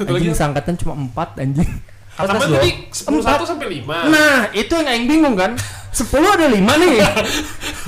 Anjing 0.00 0.34
sangkatan 0.34 0.74
cuma 0.74 0.92
4 0.96 1.38
anjing. 1.38 1.70
Kata 2.10 2.26
Atas 2.26 2.36
mana 2.36 2.46
loh. 2.50 2.58
tadi 2.58 2.70
sepuluh 2.90 3.20
Empat. 3.22 3.32
satu 3.32 3.44
sampai 3.46 3.66
lima. 3.70 3.96
Nah, 4.10 4.36
itu 4.50 4.72
yang 4.74 4.88
aing 4.88 5.06
bingung 5.06 5.36
kan. 5.38 5.52
10 5.90 6.06
ada 6.26 6.46
5 6.46 6.56
nih. 6.56 6.94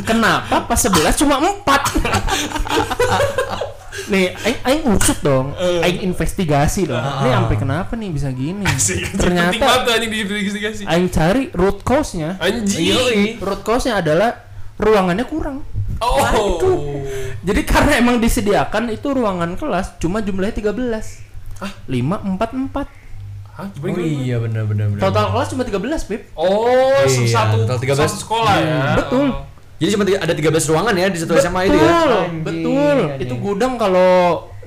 Kenapa 0.03 0.57
pas 0.65 0.79
11 0.79 1.15
cuma 1.19 1.37
4? 1.41 3.72
Nih, 4.09 4.33
aing 4.35 4.59
aing 4.65 4.83
usut 4.89 5.19
dong. 5.21 5.53
Aing 5.57 6.01
investigasi 6.03 6.89
dong. 6.89 7.01
Ini 7.01 7.29
sampai 7.31 7.57
kenapa 7.57 7.93
nih 7.95 8.11
bisa 8.11 8.29
gini? 8.33 8.65
Asik, 8.71 9.05
banget 9.15 9.21
Ternyata 9.21 9.93
diinvestigasi. 10.01 10.83
aing 10.89 11.09
cari 11.13 11.53
root 11.53 11.85
cause-nya. 11.85 12.41
Anjing. 12.41 13.37
Root 13.39 13.61
cause-nya 13.63 14.01
adalah 14.01 14.49
ruangannya 14.81 15.27
kurang. 15.29 15.63
Oh. 16.03 17.05
Jadi 17.43 17.63
karena 17.63 17.99
emang 17.99 18.19
disediakan 18.19 18.91
itu 18.91 19.07
ruangan 19.11 19.55
kelas 19.55 19.99
cuma 19.99 20.19
jumlahnya 20.19 20.73
13. 20.73 21.63
Ah, 21.63 21.71
5 21.87 22.39
4 22.39 22.75
4. 22.75 23.03
Hah, 23.53 23.69
Oh 23.69 24.01
iya 24.01 24.41
benar 24.41 24.65
benar 24.65 24.89
benar. 24.89 25.03
Total 25.05 25.29
kelas 25.29 25.49
cuma 25.53 25.63
13, 25.63 26.09
Pip. 26.09 26.23
Oh, 26.33 26.73
Iya, 27.05 27.29
satu, 27.29 27.69
total 27.69 27.79
13. 27.79 28.09
satu 28.09 28.17
sekolah 28.17 28.55
ya. 28.57 28.81
betul. 28.97 29.29
Oh. 29.29 29.52
Jadi 29.83 29.99
cuma 29.99 30.07
tiga- 30.07 30.23
ada 30.23 30.31
13 30.31 30.71
ruangan 30.71 30.95
ya 30.95 31.11
di 31.11 31.19
satu 31.19 31.35
SMA 31.35 31.67
itu 31.67 31.75
ya. 31.75 31.83
Betul, 31.83 31.91
Anjing, 31.91 32.39
betul. 32.47 32.97
anjing. 33.03 33.23
Itu 33.27 33.35
gudang 33.37 33.75
kalau 33.75 34.13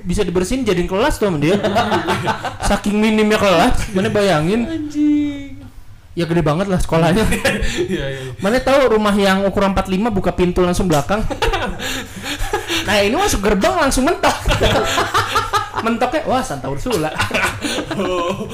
bisa 0.04 0.20
dibersihin 0.20 0.60
jadiin 0.62 0.84
kelas 0.84 1.16
tuh 1.16 1.32
sama 1.32 1.40
dia. 1.40 1.56
Saking 2.68 3.00
minimnya 3.00 3.40
kelas, 3.40 3.96
mana 3.96 4.12
bayangin? 4.12 4.68
Anjing. 4.68 5.56
Ya 6.12 6.24
gede 6.24 6.40
banget 6.40 6.68
lah 6.68 6.76
sekolahnya. 6.76 7.24
Iya, 7.86 8.04
iya. 8.08 8.20
Mana 8.40 8.60
tahu 8.60 8.92
rumah 8.92 9.12
yang 9.12 9.44
ukuran 9.44 9.72
45 9.72 10.12
buka 10.12 10.32
pintu 10.32 10.60
langsung 10.60 10.84
belakang. 10.84 11.24
nah, 12.88 12.96
ini 13.00 13.16
masuk 13.16 13.40
gerbang 13.40 13.72
langsung 13.72 14.04
mentok. 14.04 14.32
Mentoknya 15.84 16.22
wah 16.24 16.40
Santa 16.40 16.70
Ursula. 16.70 17.10
Oh. 17.96 18.48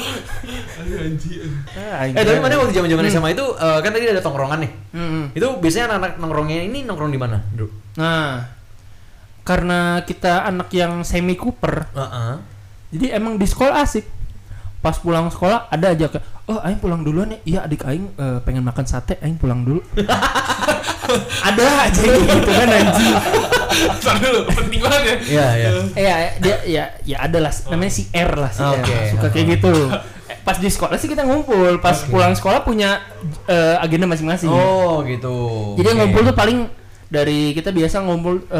Anjing. 0.82 1.50
Ah, 1.74 2.06
Eh 2.06 2.22
tapi 2.22 2.38
mana 2.38 2.58
waktu 2.58 2.74
zaman-zaman 2.74 3.04
SMA 3.06 3.34
itu 3.34 3.46
eh, 3.58 3.78
kan 3.82 3.90
tadi 3.90 4.06
ada 4.08 4.22
tongkrongan 4.22 4.58
nih. 4.62 4.72
Hmm. 4.94 5.24
Itu 5.34 5.46
biasanya 5.58 5.94
anak-anak 5.94 6.16
nongkrongnya 6.18 6.58
ini 6.66 6.86
nongkrong 6.86 7.12
di 7.12 7.20
mana, 7.20 7.38
Bro? 7.54 7.66
Nah, 7.98 8.46
karena 9.42 10.00
kita 10.06 10.46
anak 10.46 10.70
yang 10.72 11.02
semi 11.02 11.34
Cooper, 11.34 11.90
Heeh. 11.92 12.32
jadi 12.94 13.06
emang 13.18 13.36
di 13.36 13.46
sekolah 13.46 13.82
asik. 13.82 14.06
Pas 14.82 14.98
pulang 14.98 15.30
sekolah 15.30 15.70
ada 15.70 15.94
aja 15.94 16.10
kayak, 16.10 16.26
oh 16.50 16.58
aing 16.58 16.82
pulang 16.82 17.06
duluan 17.06 17.30
ya. 17.30 17.38
Iya 17.46 17.58
adik 17.70 17.86
aing 17.86 18.18
eh, 18.18 18.38
pengen 18.42 18.66
makan 18.66 18.82
sate, 18.82 19.14
aing 19.22 19.38
pulang 19.38 19.62
dulu. 19.62 19.78
ada 21.48 21.86
aja 21.86 22.02
gitu 22.02 22.50
kan 22.50 22.66
anjing. 22.66 23.14
Bentar 23.72 24.16
dulu, 24.18 24.40
penting 24.50 24.80
banget 24.82 25.02
ya. 25.02 25.16
Iya, 25.22 25.46
iya. 25.54 25.70
Eh 25.94 26.02
ya 26.02 26.16
dia 26.42 26.56
ya 26.66 26.84
ya 27.06 27.16
ada 27.22 27.38
lah 27.46 27.52
namanya 27.70 27.92
si 27.94 28.10
R 28.10 28.30
lah 28.34 28.50
si 28.50 28.58
Oke. 28.58 28.90
R. 28.90 29.06
Suka 29.14 29.26
kayak 29.30 29.46
gitu. 29.54 29.74
Eh, 29.86 30.36
Pas 30.42 30.58
di 30.58 30.66
sekolah 30.66 30.98
sih 30.98 31.06
kita 31.06 31.22
ngumpul, 31.22 31.78
pas 31.78 31.94
Oke. 32.02 32.10
pulang 32.10 32.34
sekolah 32.34 32.66
punya 32.66 32.98
eh, 33.46 33.78
agenda 33.78 34.10
masing-masing. 34.10 34.50
Oh, 34.50 35.06
gitu. 35.06 35.34
Jadi 35.78 35.88
Oke. 35.94 35.98
ngumpul 36.02 36.26
tuh 36.26 36.34
paling 36.34 36.66
dari 37.06 37.54
kita 37.54 37.70
biasa 37.70 38.02
ngumpul 38.02 38.50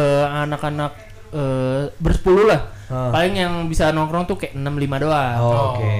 anak-anak 0.47 0.93
eh, 1.35 1.91
bersepuluh 1.99 2.47
lah. 2.47 2.61
Ah. 2.93 3.09
Paling 3.09 3.35
yang 3.35 3.55
bisa 3.67 3.89
nongkrong 3.89 4.29
tuh 4.29 4.37
kayak 4.37 4.53
6 4.53 4.61
5 4.61 5.01
doang. 5.01 5.39
Oh, 5.41 5.81
Oke. 5.81 5.97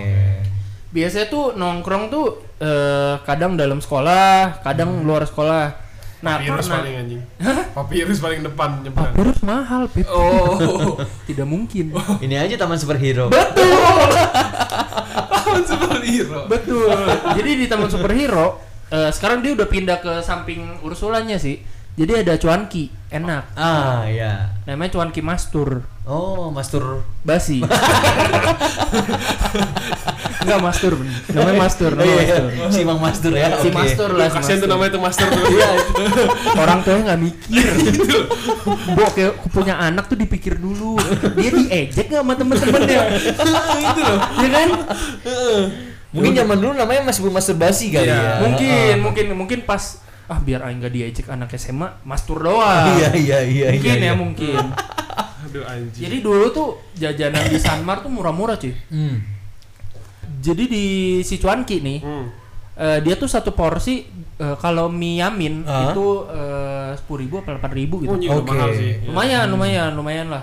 Biasanya 0.93 1.27
tuh 1.33 1.57
nongkrong 1.57 2.13
tuh 2.13 2.25
eh, 2.61 3.17
kadang 3.25 3.57
dalam 3.57 3.81
sekolah, 3.81 4.61
kadang 4.61 5.01
luar 5.03 5.25
sekolah. 5.25 5.81
Nah, 6.23 6.39
Papirus 6.39 6.71
karena 6.71 6.79
paling 6.79 6.95
anjing. 7.03 7.21
Papirus 7.75 8.19
paling 8.23 8.41
depan 8.47 8.69
nyebrang. 8.79 9.11
papirus 9.11 9.41
mahal, 9.43 9.91
Pip. 9.91 10.07
Oh. 10.07 10.95
Tidak 11.29 11.49
mungkin. 11.49 11.97
Ini 12.21 12.47
aja 12.47 12.55
taman 12.55 12.79
superhero. 12.79 13.27
Lawan 15.33 15.65
superhero. 15.71 16.47
Betul. 16.47 16.93
Jadi 17.35 17.51
di 17.57 17.67
Taman 17.67 17.91
Superhero 17.91 18.61
eh, 18.93 19.11
sekarang 19.11 19.43
dia 19.43 19.57
udah 19.57 19.67
pindah 19.67 19.99
ke 19.99 20.13
samping 20.23 20.79
Ursulanya 20.85 21.41
sih. 21.41 21.59
Jadi 21.93 22.13
ada 22.25 22.35
cuanki, 22.35 22.89
enak. 23.09 23.53
Ah, 23.53 24.09
iya. 24.09 24.49
Namanya 24.65 24.97
cuanki 24.97 25.21
mastur. 25.21 25.85
Oh, 26.03 26.49
Mastur. 26.49 27.05
Basi. 27.23 27.61
Enggak 30.43 30.59
mastur, 30.59 30.93
bener. 30.99 31.15
namanya 31.31 31.57
mastur, 31.61 31.91
Oh, 31.93 31.97
namanya 32.03 32.11
iya, 32.11 32.19
mastur. 32.19 32.51
iya. 32.51 32.67
Si 32.67 32.81
Mang 32.83 32.99
Mastur 32.99 33.33
ya. 33.33 33.47
Si 33.55 33.69
oke. 33.71 33.77
mastur 33.79 34.11
lah, 34.11 34.27
si 34.27 34.35
Kasihan 34.35 34.59
tuh 34.59 34.67
mastur. 34.67 34.69
namanya 34.75 34.91
tuh 34.91 35.03
master 35.03 35.27
tuh. 35.31 35.45
Iya. 35.47 35.71
Orang 36.67 36.79
tuanya 36.83 37.03
nggak 37.07 37.21
mikir. 37.23 37.67
Bo 38.91 39.05
kayak 39.13 39.33
punya 39.49 39.75
anak 39.79 40.05
tuh 40.09 40.19
dipikir 40.19 40.59
dulu. 40.59 40.99
Dia 41.39 41.51
diejek 41.53 42.11
nggak 42.11 42.23
sama 42.27 42.35
temen-temennya? 42.35 43.03
itu 43.87 44.01
loh. 44.03 44.19
Ya 44.43 44.49
kan? 44.51 44.69
Mungkin 46.11 46.33
zaman 46.35 46.57
dulu 46.59 46.73
namanya 46.75 47.01
masih 47.07 47.21
belum 47.23 47.37
masturbasi 47.39 47.85
kali 47.89 48.05
Iya. 48.05 48.19
ya. 48.19 48.33
Mungkin, 48.43 48.95
mungkin, 49.01 49.25
mungkin 49.39 49.59
pas 49.63 50.02
ah 50.27 50.39
biar 50.39 50.63
aing 50.63 50.79
nggak 50.79 50.93
diejek 50.93 51.27
anak 51.27 51.51
SMA, 51.55 52.03
mastur 52.03 52.39
doang. 52.41 52.95
Iya, 52.95 53.11
iya, 53.15 53.39
iya, 53.43 53.67
Mungkin 53.73 53.91
iya, 53.91 53.99
ya 53.99 54.07
iya. 54.07 54.13
mungkin. 54.15 54.65
Aduh 55.43 55.65
anjing. 55.65 56.03
Jadi 56.03 56.17
dulu 56.19 56.47
tuh 56.51 56.69
jajanan 56.95 57.47
di 57.47 57.59
Sanmar 57.59 58.01
tuh 58.01 58.09
murah-murah 58.09 58.57
cuy. 58.57 58.73
Hmm. 58.89 59.19
Jadi 60.39 60.65
di 60.67 60.85
si 61.21 61.37
Cuanki 61.37 61.79
nih, 61.79 61.99
Hmm. 62.01 62.27
eh, 62.75 62.99
dia 63.01 63.15
tuh 63.15 63.27
satu 63.27 63.51
porsi 63.53 64.07
eh, 64.35 64.57
kalau 64.59 64.91
mie 64.91 65.19
yamin 65.19 65.63
Ah. 65.63 65.91
itu 65.91 66.07
sepuluh 66.93 67.19
ribu 67.21 67.35
apa 67.39 67.55
delapan 67.55 67.73
ribu 67.73 67.95
gitu. 68.03 68.15
Oh, 68.29 68.43
mahal 68.43 68.71
sih. 68.75 68.99
Iya. 68.99 69.07
lumayan, 69.07 69.47
lumayan, 69.49 69.91
lumayan 69.95 70.29
lah. 70.29 70.43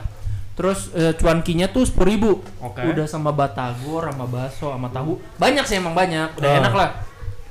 Terus 0.56 0.92
eh, 0.94 1.16
cuankinya 1.16 1.68
tuh 1.68 1.84
sepuluh 1.84 2.08
ribu. 2.08 2.32
Oke. 2.60 2.80
Udah 2.84 3.08
sama 3.08 3.32
batagor, 3.32 4.08
sama 4.08 4.24
bakso, 4.24 4.72
sama 4.72 4.88
tahu. 4.88 5.20
Banyak 5.36 5.64
sih 5.64 5.80
emang 5.80 5.96
banyak. 5.96 6.36
Udah 6.36 6.50
Ah. 6.50 6.60
enak 6.60 6.74
lah. 6.76 6.90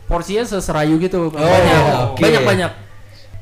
Porsinya 0.08 0.42
seserayu 0.42 0.96
gitu. 0.98 1.28
Oh, 1.28 1.36
banyak, 1.36 1.80
oke. 2.16 2.20
banyak 2.24 2.42
banyak. 2.42 2.72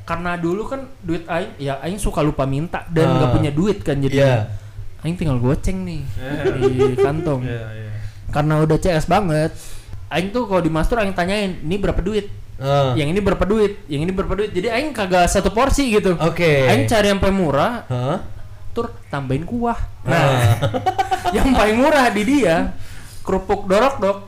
Karena 0.02 0.34
dulu 0.34 0.66
kan 0.66 0.86
duit 1.02 1.22
aing, 1.26 1.54
ya 1.58 1.78
aing 1.80 1.98
suka 1.98 2.22
lupa 2.22 2.42
minta 2.42 2.82
dan 2.90 3.06
nggak 3.16 3.30
punya 3.30 3.50
duit 3.50 3.78
kan 3.82 3.98
jadi. 3.98 4.16
Iya. 4.18 4.34
Aing 5.02 5.14
tinggal 5.14 5.38
goceng 5.38 5.86
nih 5.86 6.02
Eh. 6.18 6.66
di 6.66 6.98
kantong. 6.98 7.46
Iya, 7.46 7.64
iya. 7.70 7.90
Karena 8.30 8.58
udah 8.60 8.76
CS 8.76 9.06
banget. 9.06 9.54
Aing 10.10 10.30
tuh 10.30 10.46
kalau 10.46 10.58
di 10.58 10.70
master 10.70 10.98
aing 10.98 11.14
tanyain, 11.14 11.62
ini 11.62 11.78
berapa 11.78 11.98
duit? 11.98 12.26
Ah. 12.58 12.94
Yang 12.98 13.14
ini 13.14 13.20
berapa 13.20 13.44
duit? 13.44 13.72
Yang 13.86 14.00
ini 14.06 14.12
berapa 14.14 14.34
duit? 14.34 14.50
Jadi 14.50 14.66
aing 14.70 14.90
kagak 14.90 15.26
satu 15.26 15.50
porsi 15.50 15.94
gitu. 15.94 16.14
Oke. 16.18 16.66
Aing 16.66 16.86
cari 16.86 17.10
yang 17.10 17.18
paling 17.18 17.38
murah, 17.38 17.86
Hah? 17.86 18.18
tur 18.72 18.90
tambahin 19.06 19.42
kuah. 19.42 19.78
Ah. 20.02 20.10
Nah, 20.10 20.54
yang 21.36 21.50
paling 21.50 21.76
murah 21.78 22.10
di 22.10 22.22
dia 22.22 22.74
kerupuk 23.26 23.66
dorok 23.66 23.94
dok 23.98 24.18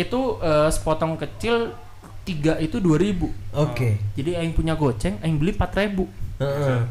itu 0.00 0.20
eh, 0.40 0.68
sepotong 0.72 1.20
kecil 1.20 1.76
tiga 2.24 2.56
itu 2.60 2.80
dua 2.80 2.96
ribu. 2.96 3.28
Oke. 3.52 4.00
Jadi 4.16 4.36
aing 4.36 4.52
punya 4.56 4.76
goceng, 4.76 5.20
aing 5.20 5.36
beli 5.36 5.52
empat 5.56 5.72
ribu. 5.76 6.08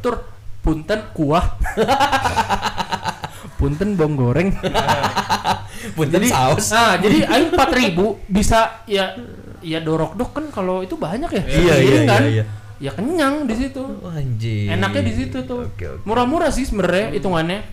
Tur 0.02 0.26
punten 0.62 1.02
kuah. 1.14 1.58
punten 3.62 3.98
bawang 3.98 4.16
goreng. 4.18 4.50
Punten 5.98 6.22
saus. 6.26 6.74
Nah, 6.74 6.98
jadi 6.98 7.26
aing 7.26 7.54
empat 7.54 7.70
ribu 7.74 8.18
bisa 8.26 8.82
ya 8.90 9.14
ya 9.62 9.80
dorok 9.82 10.18
dok 10.18 10.30
kan 10.34 10.46
kalau 10.50 10.82
itu 10.82 10.98
banyak 10.98 11.30
ya. 11.30 11.44
Iya, 11.46 11.74
Piring 11.78 12.06
iya, 12.06 12.10
kan? 12.10 12.22
iya, 12.22 12.32
iya. 12.34 12.46
Ya 12.78 12.92
kenyang 12.94 13.50
di 13.50 13.56
situ. 13.58 13.82
Oh, 13.82 14.10
anjing. 14.14 14.70
Enaknya 14.70 15.02
di 15.06 15.14
situ 15.14 15.38
tuh. 15.46 15.66
Oke, 15.70 15.86
oke. 15.86 16.04
Murah-murah 16.06 16.54
sih 16.54 16.66
sebenarnya 16.66 17.14
hitungannya. 17.18 17.66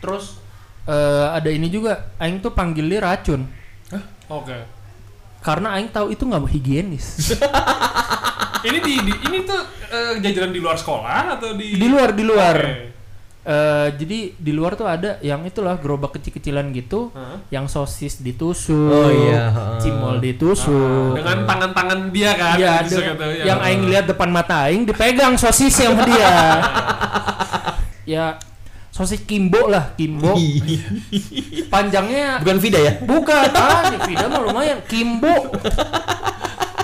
Terus 0.00 0.40
eh, 0.84 1.26
ada 1.32 1.48
ini 1.48 1.66
juga, 1.66 2.12
aing 2.16 2.38
tuh 2.38 2.50
panggil 2.50 2.86
dia 2.86 3.00
racun. 3.00 3.46
Oke. 4.26 4.56
Karena 5.38 5.74
aing 5.74 5.90
tahu 5.90 6.08
itu 6.08 6.22
nggak 6.22 6.46
higienis. 6.48 7.06
Ini 8.62 8.78
di, 8.78 8.94
di 8.94 9.12
ini 9.26 9.42
tuh 9.42 9.58
eh, 9.90 10.22
jajanan 10.22 10.54
di 10.54 10.62
luar 10.62 10.78
sekolah 10.78 11.34
atau 11.34 11.58
di 11.58 11.74
di 11.74 11.86
luar 11.90 12.14
di 12.14 12.22
luar. 12.22 12.56
Oke. 12.62 12.94
Eh, 13.42 13.88
jadi 13.98 14.18
di 14.38 14.52
luar 14.54 14.78
tuh 14.78 14.86
ada 14.86 15.18
yang 15.18 15.42
itulah 15.42 15.74
gerobak 15.74 16.14
kecil-kecilan 16.14 16.70
gitu, 16.70 17.10
Hah? 17.10 17.42
yang 17.50 17.66
sosis 17.66 18.22
ditusuk, 18.22 18.70
Oh, 18.70 19.10
iya, 19.10 19.50
heeh. 19.50 19.78
cimol 19.82 20.22
ditusuk. 20.22 21.18
dengan 21.18 21.42
tangan-tangan 21.42 22.14
dia 22.14 22.38
kan 22.38 22.54
Iya, 22.54 22.86
dengan- 22.86 23.18
gitu, 23.18 23.26
ya. 23.34 23.44
yang 23.50 23.58
aing 23.58 23.82
lihat 23.90 24.06
depan 24.06 24.30
mata 24.30 24.70
aing 24.70 24.86
dipegang 24.86 25.34
sosis 25.34 25.74
sama 25.74 26.06
dia. 26.06 26.30
ya 28.14 28.38
sosis 28.92 29.24
Kimbo 29.24 29.66
lah, 29.66 29.96
Kimbo. 29.96 30.36
Panjangnya 31.72 32.38
Bukan 32.38 32.58
Vida 32.58 32.78
ya? 32.78 32.92
bukan, 33.00 33.48
ah, 33.50 33.88
Vida 34.04 34.28
mah 34.28 34.40
lumayan. 34.42 34.84
Kimbo 34.84 35.48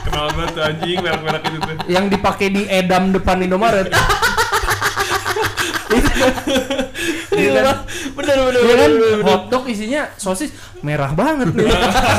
Kenal 0.01 0.33
banget 0.33 0.51
tuh 0.51 0.63
anjing 0.65 0.99
merek-merek 0.99 1.43
itu 1.45 1.59
tuh. 1.61 1.77
yang 1.87 2.09
dipakai 2.09 2.49
di 2.49 2.65
Edam 2.67 3.13
depan 3.13 3.39
Indomaret. 3.39 3.93
Itu 5.89 6.09
kan. 6.11 6.33
Iya 7.31 7.51
kan? 7.63 7.77
Bener 8.13 8.37
bener 8.43 8.61
Iya 8.61 8.75
kan? 8.75 8.91
Hotdog 9.23 9.65
isinya 9.67 10.09
sosis 10.17 10.51
merah 10.81 11.13
banget 11.13 11.53
nih. 11.53 11.69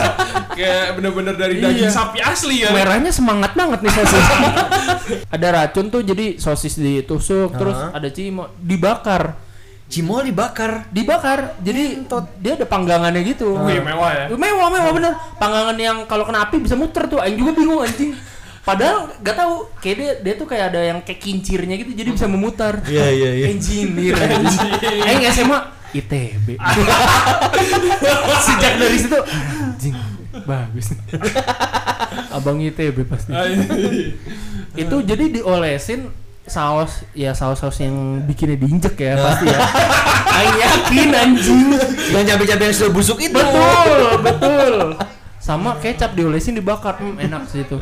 Kayak 0.58 0.96
bener-bener 0.96 1.34
dari 1.34 1.58
Iya. 1.58 1.66
daging 1.68 1.92
sapi 1.92 2.20
asli 2.20 2.62
ya. 2.62 2.70
Merahnya 2.70 3.10
semangat 3.10 3.52
banget 3.54 3.82
nih 3.82 3.92
sosis. 3.92 4.26
ada 5.36 5.48
racun 5.52 5.90
tuh 5.90 6.02
jadi 6.02 6.38
sosis 6.38 6.78
ditusuk 6.78 7.54
terus 7.54 7.74
Aha. 7.76 7.96
ada 7.96 8.10
cimo 8.10 8.54
dibakar. 8.56 9.49
Cimol 9.90 10.30
dibakar. 10.30 10.86
Dibakar. 10.94 11.58
Jadi 11.66 12.06
dia 12.40 12.54
ada 12.54 12.66
panggangannya 12.70 13.26
gitu. 13.26 13.58
Wih, 13.66 13.82
mewah 13.82 14.12
ya. 14.14 14.26
Mewah, 14.30 14.70
mewah 14.70 14.92
bener. 14.94 15.14
Panggangan 15.42 15.76
yang 15.82 15.98
kalau 16.06 16.30
kena 16.30 16.46
api 16.46 16.62
bisa 16.62 16.78
muter 16.78 17.10
tuh. 17.10 17.18
Aing 17.18 17.42
juga 17.42 17.58
bingung 17.58 17.82
anjing. 17.82 18.14
Padahal 18.62 19.10
gak 19.26 19.34
tahu, 19.34 19.66
kayak 19.82 19.96
dia, 19.98 20.12
dia 20.22 20.34
tuh 20.38 20.46
kayak 20.46 20.66
ada 20.70 20.82
yang 20.86 21.00
kayak 21.02 21.18
kincirnya 21.18 21.74
gitu, 21.74 21.90
jadi 21.98 22.14
bisa 22.14 22.30
memutar. 22.30 22.78
Iya 22.86 23.08
iya 23.10 23.30
iya. 23.34 23.46
Engineer. 23.50 24.14
Aing 25.10 25.26
SMA 25.34 25.60
ITB. 25.90 26.48
Sejak 28.46 28.74
dari 28.78 28.98
situ 29.02 29.18
anjing 29.18 29.98
bagus. 30.46 30.94
Abang 32.30 32.62
ITB 32.62 33.10
pasti. 33.10 33.34
Itu 34.78 35.02
jadi 35.02 35.42
diolesin 35.42 36.29
saus 36.50 37.06
ya 37.14 37.32
saus-saus 37.32 37.78
yang 37.80 37.94
bikinnya 38.26 38.58
diinjek 38.58 38.98
ya 38.98 39.14
pasti 39.16 39.46
ya. 39.48 39.60
Aing 40.40 40.58
yakin 40.58 41.10
anjing. 41.12 41.62
Yang 42.10 42.24
cabai-cabai 42.34 42.66
yang 42.68 42.76
sudah 42.76 42.92
busuk 42.92 43.18
itu. 43.20 43.34
Betul, 43.34 44.02
betul. 44.20 44.76
Sama 45.40 45.80
kecap 45.80 46.14
diolesin 46.14 46.54
dibakar, 46.54 47.00
hmm, 47.00 47.18
enak 47.18 47.48
sih 47.50 47.66
itu. 47.66 47.80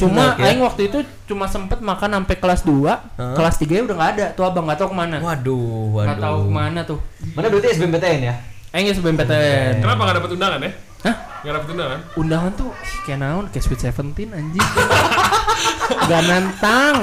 Cuma 0.00 0.34
Enak 0.34 0.40
ya? 0.40 0.44
aing 0.50 0.60
waktu 0.64 0.90
itu 0.90 0.98
cuma 1.24 1.46
sempet 1.46 1.78
makan 1.78 2.10
sampai 2.18 2.36
kelas 2.40 2.66
2, 2.66 3.36
kelas 3.36 3.54
3 3.60 3.86
udah 3.86 3.94
nggak 3.94 4.10
ada. 4.18 4.26
Tuh 4.34 4.42
abang 4.42 4.66
nggak 4.66 4.78
tahu 4.82 4.88
ke 4.90 4.96
mana. 4.98 5.16
Waduh, 5.22 5.94
waduh. 5.94 6.06
Nggak 6.10 6.18
tahu 6.18 6.38
ke 6.42 6.50
mana 6.50 6.80
tuh. 6.82 6.98
Mana 7.36 7.46
berarti 7.52 7.68
SBMPTN 7.76 8.20
ya? 8.24 8.34
Aing 8.74 8.86
ya 8.90 8.92
SBMPTN. 8.96 9.72
Kenapa 9.78 10.00
nggak 10.02 10.16
dapat 10.18 10.30
undangan 10.34 10.60
ya? 10.64 10.72
Hah? 11.04 11.16
Nggak 11.44 11.54
dapat 11.54 11.68
undangan? 11.76 11.98
Undangan 12.18 12.50
tuh 12.56 12.70
kayak 13.06 13.18
naon, 13.20 13.44
kayak 13.52 13.64
Sweet 13.68 13.80
Seventeen 13.84 14.28
anjing. 14.34 14.64
Gak 15.84 16.22
nantang. 16.28 16.96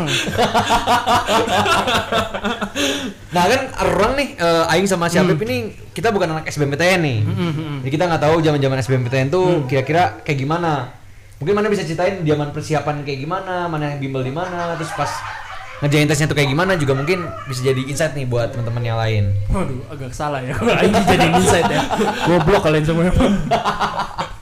Nah 3.32 3.44
kan 3.48 3.62
orang 3.88 4.14
nih 4.20 4.30
eh, 4.36 4.72
Aing 4.72 4.88
sama 4.90 5.08
si 5.08 5.16
Habib 5.16 5.40
ini 5.46 5.72
kita 5.96 6.12
bukan 6.12 6.36
anak 6.36 6.50
SBMPTN 6.52 7.00
nih. 7.02 7.20
Jadi 7.86 7.92
kita 7.92 8.04
nggak 8.08 8.22
tahu 8.22 8.36
zaman-zaman 8.44 8.78
SBMPTN 8.82 9.28
tuh 9.32 9.66
kira-kira 9.68 10.20
kayak 10.24 10.40
gimana. 10.40 10.92
Mungkin 11.42 11.58
mana 11.58 11.68
bisa 11.74 11.82
ceritain 11.82 12.22
zaman 12.22 12.54
persiapan 12.54 13.02
kayak 13.02 13.26
gimana, 13.26 13.66
mana 13.66 13.98
yang 13.98 14.00
bimbel 14.00 14.22
di 14.22 14.30
mana, 14.30 14.78
terus 14.78 14.94
pas 14.94 15.10
ngerjain 15.82 16.06
tesnya 16.06 16.30
tuh 16.30 16.38
kayak 16.38 16.54
gimana 16.54 16.78
juga 16.78 16.94
mungkin 16.94 17.26
bisa 17.50 17.66
jadi 17.66 17.82
insight 17.90 18.14
nih 18.14 18.30
buat 18.30 18.54
teman-teman 18.54 18.84
yang 18.86 18.98
lain. 19.02 19.34
Waduh, 19.50 19.82
agak 19.90 20.14
salah 20.14 20.38
ya. 20.46 20.54
Kalau 20.54 20.78
Aing 20.78 20.94
jadi 20.94 21.28
insight 21.34 21.66
ya. 21.66 21.82
Goblok 22.30 22.62
kalian 22.62 22.86
semua. 22.86 23.10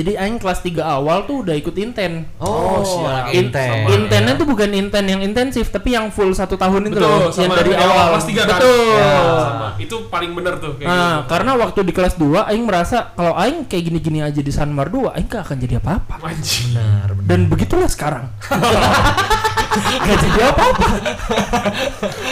Jadi 0.00 0.16
Aing 0.16 0.40
kelas 0.40 0.64
3 0.64 0.80
awal 0.80 1.28
tuh 1.28 1.44
udah 1.44 1.52
ikut 1.52 1.76
inten. 1.76 2.24
Oh, 2.40 2.80
siap. 2.80 3.28
In- 3.30 3.52
inten. 3.52 3.84
intennya 3.86 4.32
tuh 4.32 4.48
bukan 4.48 4.72
inten 4.72 5.04
yang 5.04 5.20
intensif, 5.20 5.68
tapi 5.68 5.92
yang 5.92 6.08
full 6.08 6.32
satu 6.32 6.56
tahun 6.56 6.88
itu 6.88 6.96
loh, 6.96 7.28
yang 7.28 7.52
sama 7.52 7.52
dari 7.52 7.68
dari 7.68 7.84
awal. 7.84 8.06
kelas 8.10 8.24
tiga 8.24 8.42
kan? 8.44 8.56
Betul. 8.56 8.96
Ya, 8.96 9.12
sama. 9.36 9.68
Itu 9.76 9.96
paling 10.08 10.32
bener 10.32 10.56
tuh 10.56 10.72
kayak 10.74 10.88
Nah, 10.88 10.96
gitu. 11.20 11.28
karena 11.28 11.52
waktu 11.54 11.80
di 11.84 11.92
kelas 11.92 12.14
2 12.16 12.48
Aing 12.48 12.64
merasa 12.64 13.12
kalau 13.12 13.36
Aing 13.36 13.68
kayak 13.68 13.84
gini-gini 13.86 14.24
aja 14.24 14.40
di 14.40 14.48
Sanmar 14.48 14.88
2, 14.88 15.12
Aing 15.12 15.28
gak 15.28 15.44
akan 15.44 15.56
jadi 15.60 15.76
apa-apa. 15.76 16.16
Benar, 16.16 17.08
benar. 17.12 17.28
Dan 17.28 17.40
begitulah 17.46 17.86
sekarang. 17.86 18.24
gak 19.78 20.18
jadi 20.18 20.40
apa-apa. 20.50 20.88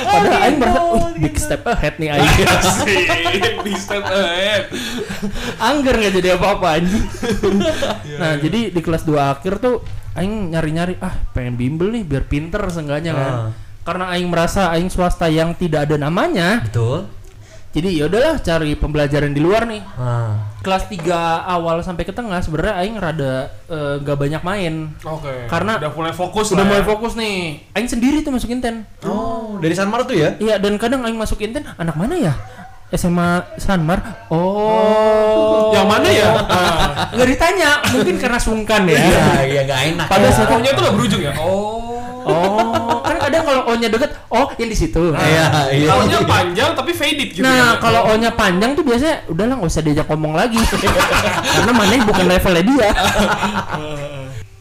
Padahal 0.03 0.42
Aing 0.42 0.59
merasa, 0.59 0.81
wih, 0.90 1.05
big 1.22 1.37
step 1.38 1.62
ahead 1.70 1.94
nih 2.03 2.09
Aing. 2.14 2.31
Di 3.66 3.72
step 3.79 4.05
ahead. 4.05 4.62
Angger 5.62 5.94
nggak 5.98 6.14
jadi 6.18 6.29
apa-apa 6.35 6.66
anjing. 6.83 7.07
nah, 8.20 8.33
jadi 8.38 8.61
di 8.74 8.81
kelas 8.83 9.07
2 9.07 9.14
akhir 9.18 9.62
tuh 9.62 9.83
aing 10.18 10.51
nyari-nyari 10.51 10.98
ah 10.98 11.14
pengen 11.31 11.55
bimbel 11.55 11.94
nih 11.94 12.03
biar 12.03 12.24
pinter 12.27 12.62
seenggaknya 12.70 13.12
kan. 13.14 13.33
Ah. 13.33 13.51
Karena 13.87 14.05
aing 14.12 14.29
merasa 14.29 14.74
aing 14.74 14.90
swasta 14.90 15.31
yang 15.31 15.55
tidak 15.55 15.88
ada 15.88 15.96
namanya. 15.96 16.66
Betul. 16.66 17.17
Jadi 17.68 18.00
ya 18.00 18.09
udahlah 18.09 18.40
cari 18.40 18.72
pembelajaran 18.81 19.28
di 19.28 19.40
luar 19.44 19.68
nih. 19.68 19.85
Nah, 20.00 20.57
Kelas 20.64 20.88
3 20.88 21.04
awal 21.44 21.85
sampai 21.85 22.09
ke 22.09 22.16
tengah 22.16 22.40
sebenarnya 22.40 22.81
aing 22.81 22.96
rada 22.96 23.52
eh, 23.68 23.94
nggak 24.00 24.16
banyak 24.16 24.42
main. 24.42 24.74
Oke. 25.04 25.46
Karena 25.52 25.76
udah 25.76 25.92
mulai 25.92 26.14
fokus 26.16 26.48
Udah 26.50 26.64
lah 26.64 26.66
mulai 26.66 26.83
ya. 26.83 26.88
fokus 26.88 27.12
nih. 27.14 27.61
Aing 27.76 27.88
sendiri 27.88 28.24
tuh 28.24 28.33
masuk 28.33 28.48
inten. 28.48 28.88
oh 29.04 29.61
dari 29.61 29.76
Sanmar 29.76 30.09
tuh 30.09 30.16
ya? 30.16 30.35
Iya, 30.40 30.57
dan 30.57 30.81
kadang 30.81 31.04
aing 31.04 31.18
masuk 31.20 31.44
inten 31.44 31.62
anak 31.76 31.94
mana 31.94 32.16
ya? 32.16 32.33
SMA 32.88 33.61
Sanmar. 33.61 34.00
Oh. 34.33 35.68
Yang 35.76 35.87
mana 35.92 36.09
ya? 36.09 36.28
Ah. 36.48 36.88
Nggak 37.14 37.28
ditanya, 37.37 37.70
mungkin 37.92 38.16
karena 38.16 38.38
sungkan 38.40 38.83
ya. 38.88 38.96
Iya, 38.96 39.24
iya 39.44 39.61
nggak 39.68 39.81
enak. 39.92 40.07
Pada 40.09 40.24
ya. 40.24 40.33
saat 40.33 40.48
Pokoknya 40.48 40.72
tuh 40.72 40.83
nggak 40.88 40.96
berujung 40.96 41.20
ya? 41.20 41.33
Oh. 41.37 41.85
Oh, 42.28 43.00
O-nya 43.68 43.87
deket, 43.87 44.11
oh 44.28 44.48
yang 44.57 44.66
di 44.66 44.74
situ. 44.74 45.12
Iya, 45.12 45.68
iya. 45.70 45.88
Taunya 45.88 46.18
panjang 46.24 46.70
tapi 46.72 46.90
faded 46.90 47.28
gitu 47.31 47.44
Nah, 47.44 47.52
ya. 47.52 47.68
kalau 47.76 48.09
O-nya 48.09 48.33
panjang 48.33 48.72
tuh 48.72 48.81
biasanya 48.81 49.28
udahlah 49.28 49.54
nggak 49.57 49.68
usah 49.68 49.83
diajak 49.83 50.07
ngomong 50.09 50.33
lagi. 50.33 50.57
Karena 51.54 51.72
mana 51.72 51.94
bukan 52.02 52.24
levelnya 52.26 52.62
dia. 52.64 52.88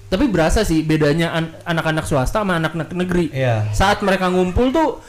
Tapi 0.07 0.23
berasa 0.27 0.63
sih 0.63 0.83
bedanya 0.83 1.31
an- 1.31 1.51
anak-anak 1.65 2.03
swasta 2.03 2.39
sama 2.39 2.55
anak-anak 2.55 2.95
negeri. 2.95 3.27
Iya. 3.29 3.67
Saat 3.71 3.99
mereka 3.99 4.31
ngumpul 4.31 4.71
tuh 4.71 5.03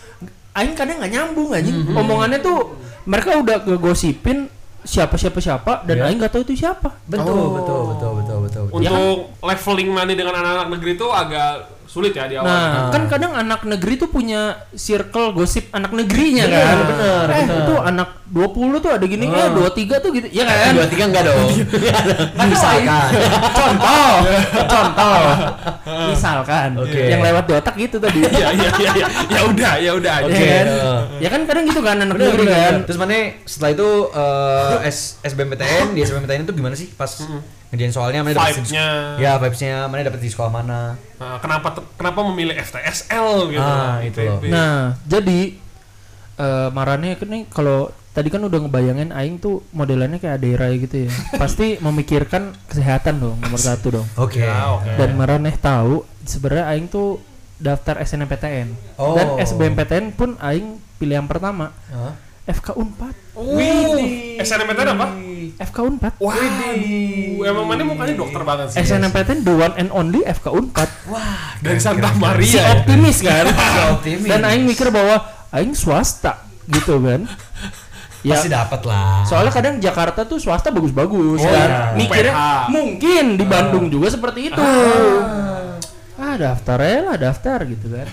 aing 0.55 0.75
kadang 0.75 0.99
nggak 0.99 1.13
nyambung 1.13 1.55
anjing. 1.55 1.87
Omongannya 1.95 2.39
tuh 2.39 2.75
mereka 3.05 3.39
udah 3.39 3.63
ngegosipin 3.63 4.51
siapa 4.83 5.15
siapa 5.15 5.39
siapa 5.39 5.87
dan 5.87 6.03
Iya. 6.03 6.05
aing 6.11 6.19
nggak 6.19 6.33
tahu 6.35 6.43
itu 6.43 6.67
siapa. 6.67 6.99
Betul, 7.07 7.31
Oh. 7.31 7.51
betul, 7.55 7.81
betul, 7.89 8.11
betul, 8.19 8.39
betul, 8.43 8.63
betul. 8.67 8.81
Ya 8.83 8.91
kan? 8.91 8.99
Untuk 8.99 9.19
leveling 9.39 9.91
mana 9.93 10.11
dengan 10.11 10.35
anak-anak 10.35 10.69
negeri 10.75 10.91
itu 10.95 11.07
agak 11.07 11.53
sulit 11.89 12.13
ya 12.13 12.25
di 12.25 12.37
awal. 12.37 12.45
Nah, 12.45 12.61
Ah. 12.61 12.89
kan 12.91 13.09
kadang 13.09 13.33
anak 13.33 13.65
negeri 13.65 13.97
tuh 13.97 14.07
punya 14.07 14.41
circle 14.71 15.33
gosip 15.33 15.73
anak 15.73 15.89
negerinya 15.91 16.45
Bener, 16.45 16.61
kan. 16.61 16.77
bener, 16.85 17.27
eh, 17.27 17.41
bener. 17.41 17.59
itu 17.59 17.75
anak 17.81 18.09
20 18.29 18.77
tuh 18.77 18.91
ada 18.91 19.03
gini, 19.03 19.25
Ah. 19.27 19.41
eh 19.41 19.51
23 19.51 19.97
tuh 19.97 20.13
gitu. 20.13 20.29
Ya 20.29 20.45
kan? 20.45 20.77
Dua 20.77 20.85
tiga 20.87 21.05
enggak 21.07 21.25
dong. 21.25 21.49
Misalkan. 22.45 23.09
contoh, 23.51 24.13
contoh. 24.63 25.21
Misalkan 26.11 26.69
Oke. 26.77 27.01
yang 27.07 27.21
lewat 27.21 27.45
di 27.45 27.55
otak 27.55 27.75
gitu 27.75 27.97
tadi. 27.97 28.21
Iya 28.21 28.49
iya 28.53 28.71
iya 28.75 28.91
iya. 28.95 29.07
Ya 29.31 29.41
udah, 29.45 29.73
ya 29.79 29.91
udah 29.95 30.13
aja. 30.19 30.27
Oke. 30.27 30.37
Ya 30.37 30.45
kan? 30.47 30.67
heeh. 30.69 30.99
Ya 31.19 31.29
kan 31.29 31.41
kadang 31.45 31.65
gitu 31.65 31.81
kan 31.81 31.97
anak 31.99 32.15
Bener, 32.15 32.29
negeri 32.29 32.45
bener, 32.45 32.53
kan. 32.55 32.73
bener. 32.75 32.85
Terus 32.85 32.99
mana 32.99 33.13
setelah 33.43 33.71
itu 33.73 33.89
eh, 34.13 34.77
S 34.85 34.99
SBMPTN 35.23 35.87
di 35.91 36.01
SBMPTN 36.03 36.43
itu 36.45 36.53
gimana 36.53 36.75
sih 36.75 36.89
pas 36.91 37.11
ngerjain 37.69 37.91
soalnya 37.91 38.21
mana 38.21 38.33
dapet 38.35 38.45
di- 38.55 38.61
Vibe-nya. 38.63 38.87
Ya, 39.17 39.33
vibes-nya 39.37 39.75
mana 39.87 40.01
dapet 40.03 40.21
di 40.21 40.29
sekolah 40.29 40.53
mana? 40.53 40.81
Nah, 41.19 41.37
kenapa 41.39 41.69
kenapa 41.93 42.21
memilih 42.25 42.55
FTSL 42.57 43.29
gitu? 43.49 43.59
Ah, 43.61 43.99
itu 44.01 44.19
loh. 44.21 44.39
ITB. 44.39 44.45
Nah, 44.49 44.95
jadi 45.05 45.41
eh 46.37 46.69
marane 46.71 47.15
kan 47.15 47.27
nih 47.27 47.43
kalau 47.47 47.79
tadi 48.09 48.29
kan 48.29 48.39
udah 48.41 48.59
ngebayangin 48.61 49.11
aing 49.11 49.37
tuh 49.37 49.67
modelannya 49.71 50.17
kayak 50.17 50.39
Adera 50.39 50.71
gitu 50.73 51.07
ya. 51.07 51.11
Pasti 51.43 51.77
memikirkan 51.77 52.55
kesehatan 52.65 53.19
dong 53.19 53.37
nomor 53.37 53.59
satu 53.69 53.87
dong. 53.93 54.07
Oke. 54.15 54.41
Ya, 54.41 54.71
oke. 54.71 54.95
Dan 54.95 55.15
Maraneh 55.15 55.55
tahu 55.55 56.03
sebenarnya 56.23 56.71
aing 56.71 56.87
tuh 56.87 57.19
daftar 57.57 57.99
SNMPTN 57.99 58.71
Oh. 58.95 59.15
dan 59.15 59.35
SBMPTN 59.41 60.15
pun 60.15 60.39
aing 60.39 60.79
pilih 60.95 61.15
yang 61.17 61.27
pertama 61.27 61.75
Hah? 61.89 62.15
FK 62.49 62.69
Unpad 62.75 63.15
Wih, 63.37 64.35
SNMPTN 64.39 64.89
apa? 64.91 65.07
FK 65.61 65.79
Unpad 65.85 66.13
Waduh, 66.19 67.45
emang 67.45 67.65
mana 67.65 67.83
mukanya 67.83 68.15
dokter 68.17 68.41
banget 68.41 68.73
sih. 68.73 68.83
SNMPTN 68.83 69.39
the 69.43 69.53
one 69.53 69.75
and 69.77 69.89
only 69.91 70.25
FK 70.25 70.49
Unpad 70.51 70.89
Dari 71.61 71.77
Santa 71.79 72.09
si 72.09 72.17
Maria. 72.17 72.49
ya? 72.51 72.65
optimis 72.75 73.19
kan 73.21 73.45
Si 73.75 73.81
optimis. 73.87 74.27
dan 74.27 74.43
aing 74.43 74.65
mikir 74.65 74.89
bahwa 74.89 75.21
aing 75.51 75.73
swasta 75.73 76.41
gitu 76.67 76.97
kan 76.99 77.29
ya 78.21 78.35
Pasti 78.35 78.49
dapat 78.49 78.81
lah. 78.83 79.23
soalnya 79.23 79.53
kadang 79.53 79.75
Jakarta 79.79 80.25
tuh 80.25 80.37
swasta 80.37 80.69
bagus-bagus 80.69 81.39
Oh, 81.39 81.47
kan 81.47 81.69
iya. 81.69 81.81
mikirnya 81.95 82.35
mungkin 82.69 83.37
di 83.37 83.45
Bandung 83.45 83.87
juga 83.87 84.09
seperti 84.09 84.49
itu 84.49 84.59
ah 84.59 85.68
daftar 86.19 86.79
ya 86.83 86.99
lah 87.07 87.17
daftar 87.17 87.59
gitu 87.67 87.87
kan. 87.95 88.09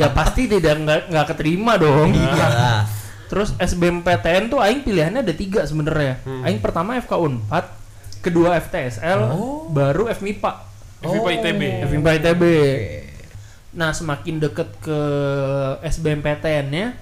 Ya 0.00 0.08
pasti 0.10 0.48
tidak 0.48 0.80
nggak 0.80 1.00
nggak 1.12 1.26
keterima 1.34 1.76
dong. 1.76 2.16
Iya 2.16 2.84
terus 3.24 3.56
SBMPTN 3.56 4.52
tuh 4.52 4.60
aing 4.60 4.84
pilihannya 4.84 5.24
ada 5.24 5.34
tiga 5.34 5.64
sebenarnya. 5.64 6.20
Aing 6.44 6.60
pertama 6.60 6.96
FK 7.00 7.12
Unpad 7.18 7.64
kedua 8.24 8.56
FTSL 8.56 9.36
baru 9.68 10.08
FMIPA 10.08 10.52
FIPA 11.04 11.30
ITB. 11.40 11.62
FMIPA 11.88 12.10
ITB 12.20 12.42
nah 13.74 13.90
semakin 13.90 14.38
deket 14.38 14.70
ke 14.78 15.00
SBMPTN 15.82 16.66
nya 16.70 16.94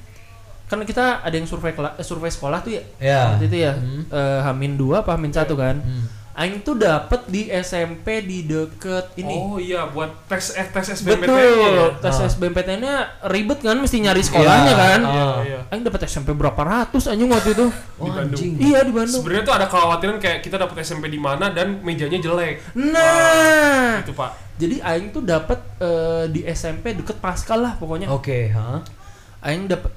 kan 0.73 0.81
kita 0.89 1.21
ada 1.21 1.37
yang 1.37 1.45
survei 1.45 1.77
survei 2.01 2.33
sekolah 2.33 2.65
tuh 2.65 2.73
ya? 2.81 2.83
Ya. 2.97 3.21
waktu 3.37 3.45
itu 3.45 3.57
ya? 3.61 3.77
Hmm. 3.77 4.09
eh, 4.09 4.41
Hamin 4.41 4.81
dua 4.81 5.05
apa 5.05 5.13
Hamin 5.21 5.29
satu 5.29 5.53
kan? 5.53 5.85
Hmm. 5.85 6.09
Aing 6.33 6.61
tuh 6.61 6.73
dapet 6.75 7.21
di 7.27 7.53
SMP 7.53 8.21
di 8.21 8.43
deket 8.43 9.13
ini 9.15 9.37
Oh 9.37 9.57
iya 9.57 9.85
buat 9.85 10.09
tes 10.25 10.53
eh, 10.53 10.65
tes 10.65 10.89
SBMPTN 10.91 11.29
betul 11.29 11.73
ya. 11.77 11.87
tes 12.01 12.17
Ah. 12.17 12.25
SBMPTN-nya 12.27 12.95
ribet 13.27 13.61
kan 13.61 13.77
mesti 13.77 13.97
nyari 13.99 14.19
sekolahnya 14.19 14.49
Iya. 14.67 14.77
kan 14.79 15.01
Ah. 15.03 15.13
Iya, 15.13 15.29
iya. 15.45 15.61
Aing 15.69 15.83
dapet 15.83 16.01
SMP 16.03 16.33
berapa 16.33 16.57
ratus 16.57 17.05
anjing 17.07 17.29
waktu 17.29 17.53
itu 17.53 17.69
Oh, 18.01 18.09
Bandung. 18.09 18.33
anjing. 18.33 18.53
iya 18.59 18.81
di 18.81 18.91
Bandung 18.91 19.21
Sebenarnya 19.21 19.45
tuh 19.45 19.55
ada 19.55 19.67
kekhawatiran 19.67 20.17
kayak 20.19 20.39
kita 20.41 20.57
dapet 20.57 20.77
SMP 20.81 21.07
di 21.07 21.19
mana 21.19 21.49
dan 21.49 21.79
mejanya 21.79 22.17
jelek. 22.19 22.65
nah 22.75 24.01
Itu 24.01 24.13
Pak. 24.13 24.31
jadi 24.57 24.81
Aing 24.81 25.11
tuh 25.11 25.21
dapet 25.21 25.61
eh, 25.79 26.25
di 26.29 26.41
SMP 26.47 26.93
deket 26.95 27.19
Pascal 27.19 27.61
lah 27.61 27.77
pokoknya 27.77 28.09
Oke, 28.09 28.49
ha? 28.49 28.81
Aing 29.43 29.67
dapet 29.67 29.93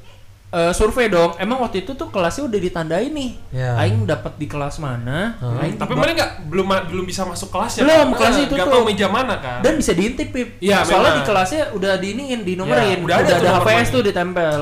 eh, 0.56 0.72
survei 0.72 1.12
dong. 1.12 1.36
Emang 1.36 1.60
waktu 1.60 1.84
itu 1.84 1.92
tuh 1.92 2.08
kelasnya 2.08 2.48
udah 2.48 2.60
ditandain 2.64 3.12
nih. 3.12 3.32
Ya. 3.52 3.76
Aing 3.76 4.08
dapet 4.08 4.40
di 4.40 4.48
kelas 4.48 4.80
mana? 4.80 5.36
Hah? 5.36 5.60
Aing 5.68 5.76
Tapi 5.76 5.94
mana 5.94 6.16
nggak 6.16 6.48
belum 6.48 6.68
belum 6.96 7.06
bisa 7.06 7.28
masuk 7.28 7.52
kelasnya. 7.52 7.84
Belum, 7.84 8.16
kan? 8.16 8.18
kelas 8.24 8.36
itu 8.48 8.54
nggak 8.56 8.68
tuh. 8.72 8.76
tahu 8.80 8.84
meja 8.88 9.08
mana 9.12 9.36
kan. 9.44 9.60
dan 9.60 9.74
bisa 9.76 9.92
diintip 9.92 10.32
Pip. 10.32 10.56
Iya, 10.64 10.88
Soalnya 10.88 11.12
memang. 11.12 11.20
di 11.20 11.24
kelasnya 11.28 11.64
udah 11.76 11.92
diiniin, 12.00 12.40
dinomerin. 12.48 13.00
Ya, 13.04 13.06
udah 13.06 13.16
udah 13.20 13.36
ada, 13.36 13.36
ada 13.44 13.50
HPS 13.60 13.88
tuh 13.92 14.02
ditempel. 14.02 14.60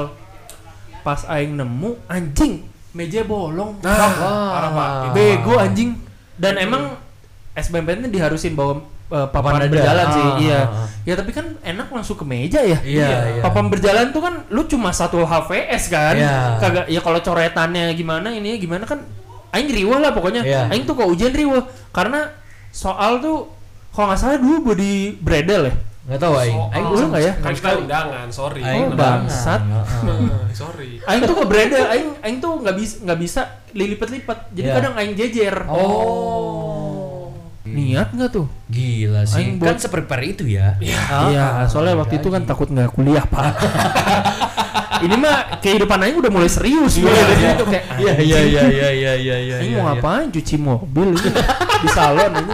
Pas 1.06 1.22
Aing 1.30 1.54
nemu, 1.54 1.92
anjing, 2.10 2.64
meja 2.98 3.22
bolong. 3.28 3.78
Nah, 3.84 3.94
parah. 3.94 4.72
Itu. 5.08 5.14
bego 5.14 5.54
anjing. 5.62 6.00
Dan 6.34 6.58
emang 6.58 6.98
SBMPTN 7.54 8.10
diharusin 8.10 8.58
bawa 8.58 8.82
eh, 9.14 9.28
papan 9.30 9.62
Papan 9.62 9.70
berjalan 9.70 10.06
sih. 10.10 10.26
Ah, 10.26 10.36
iya. 10.42 10.60
ah, 10.66 10.82
ah. 10.84 10.88
Ya 11.06 11.14
tapi 11.14 11.32
kan 11.32 11.46
enak 11.62 11.88
langsung 11.94 12.18
ke 12.18 12.26
meja 12.26 12.66
ya. 12.66 12.82
Iya, 12.82 13.08
iya. 13.38 13.42
Papan 13.46 13.70
berjalan 13.70 14.10
tuh 14.10 14.22
kan 14.26 14.42
lu 14.50 14.66
cuma 14.66 14.90
satu 14.90 15.22
HVS 15.22 15.84
kan. 15.94 16.18
Iya. 16.18 16.58
Kagak 16.58 16.86
ya 16.90 17.00
kalau 17.00 17.20
coretannya 17.22 17.94
gimana 17.94 18.34
ini 18.34 18.58
gimana 18.58 18.90
kan 18.90 19.06
aing 19.54 19.70
riwah 19.70 20.02
lah 20.02 20.12
pokoknya. 20.18 20.42
Iya. 20.42 20.62
Aing 20.74 20.90
tuh 20.90 20.98
kok 20.98 21.06
ujian 21.06 21.30
riwah 21.30 21.70
karena 21.94 22.34
soal 22.74 23.22
tuh 23.22 23.54
kalau 23.94 24.10
nggak 24.10 24.20
salah 24.20 24.42
dulu 24.42 24.74
body 24.74 25.22
bredel 25.22 25.70
ya. 25.70 25.76
Nggak 26.04 26.20
tahu 26.20 26.34
aing. 26.36 26.58
Aing 26.74 26.86
Lu 26.92 27.06
nggak 27.14 27.24
ya? 27.24 27.34
Kan 27.40 27.52
kita 27.56 27.70
undangan, 27.80 28.28
sorry. 28.28 28.60
Aing 28.60 28.92
Oh, 28.92 28.98
bangsat. 28.98 29.62
Sorry. 30.54 31.00
Aing 31.08 31.24
tuh 31.24 31.36
ke 31.40 31.46
bredel, 31.48 31.86
aing 31.88 32.10
aing 32.22 32.38
tuh 32.38 32.60
nggak 32.60 32.76
bisa 32.76 32.96
nggak 33.08 33.20
bisa 33.24 33.42
lilipet-lipet. 33.72 34.40
Jadi 34.52 34.68
Iya. 34.68 34.76
kadang 34.78 34.94
aing 35.00 35.14
jejer. 35.16 35.56
Oh. 35.66 36.63
Niat 37.64 38.12
nggak 38.12 38.30
tuh? 38.36 38.46
Gila 38.68 39.24
sih. 39.24 39.40
Aing 39.40 39.56
kan 39.56 39.76
buat- 39.76 39.80
seprepare 39.80 40.24
itu 40.36 40.44
ya. 40.44 40.76
Iya, 40.84 41.00
ah, 41.08 41.66
soalnya 41.72 41.96
waktu 41.96 42.20
itu 42.20 42.28
kan 42.28 42.44
takut 42.44 42.68
nggak 42.68 42.92
kuliah 42.92 43.24
pak. 43.24 43.56
Ini 45.04 45.16
mah 45.20 45.60
kehidupan 45.60 46.00
Aing 46.00 46.20
udah 46.20 46.32
mulai 46.32 46.48
serius. 46.52 46.96
Iya, 47.00 47.12
iya. 47.12 47.52
kayak 47.60 47.86
Iya 48.00 48.14
iya 48.20 48.40
iya 48.40 48.64
iya 48.68 48.90
iya 48.92 49.14
iya 49.16 49.36
iya. 49.40 49.56
Aing 49.64 49.76
iya, 49.76 49.80
mau 49.80 49.92
iya. 49.92 50.00
ngapain? 50.00 50.28
Cuci 50.32 50.56
mobil 50.60 51.10
di 51.84 51.88
salon 51.92 52.32
ini. 52.40 52.54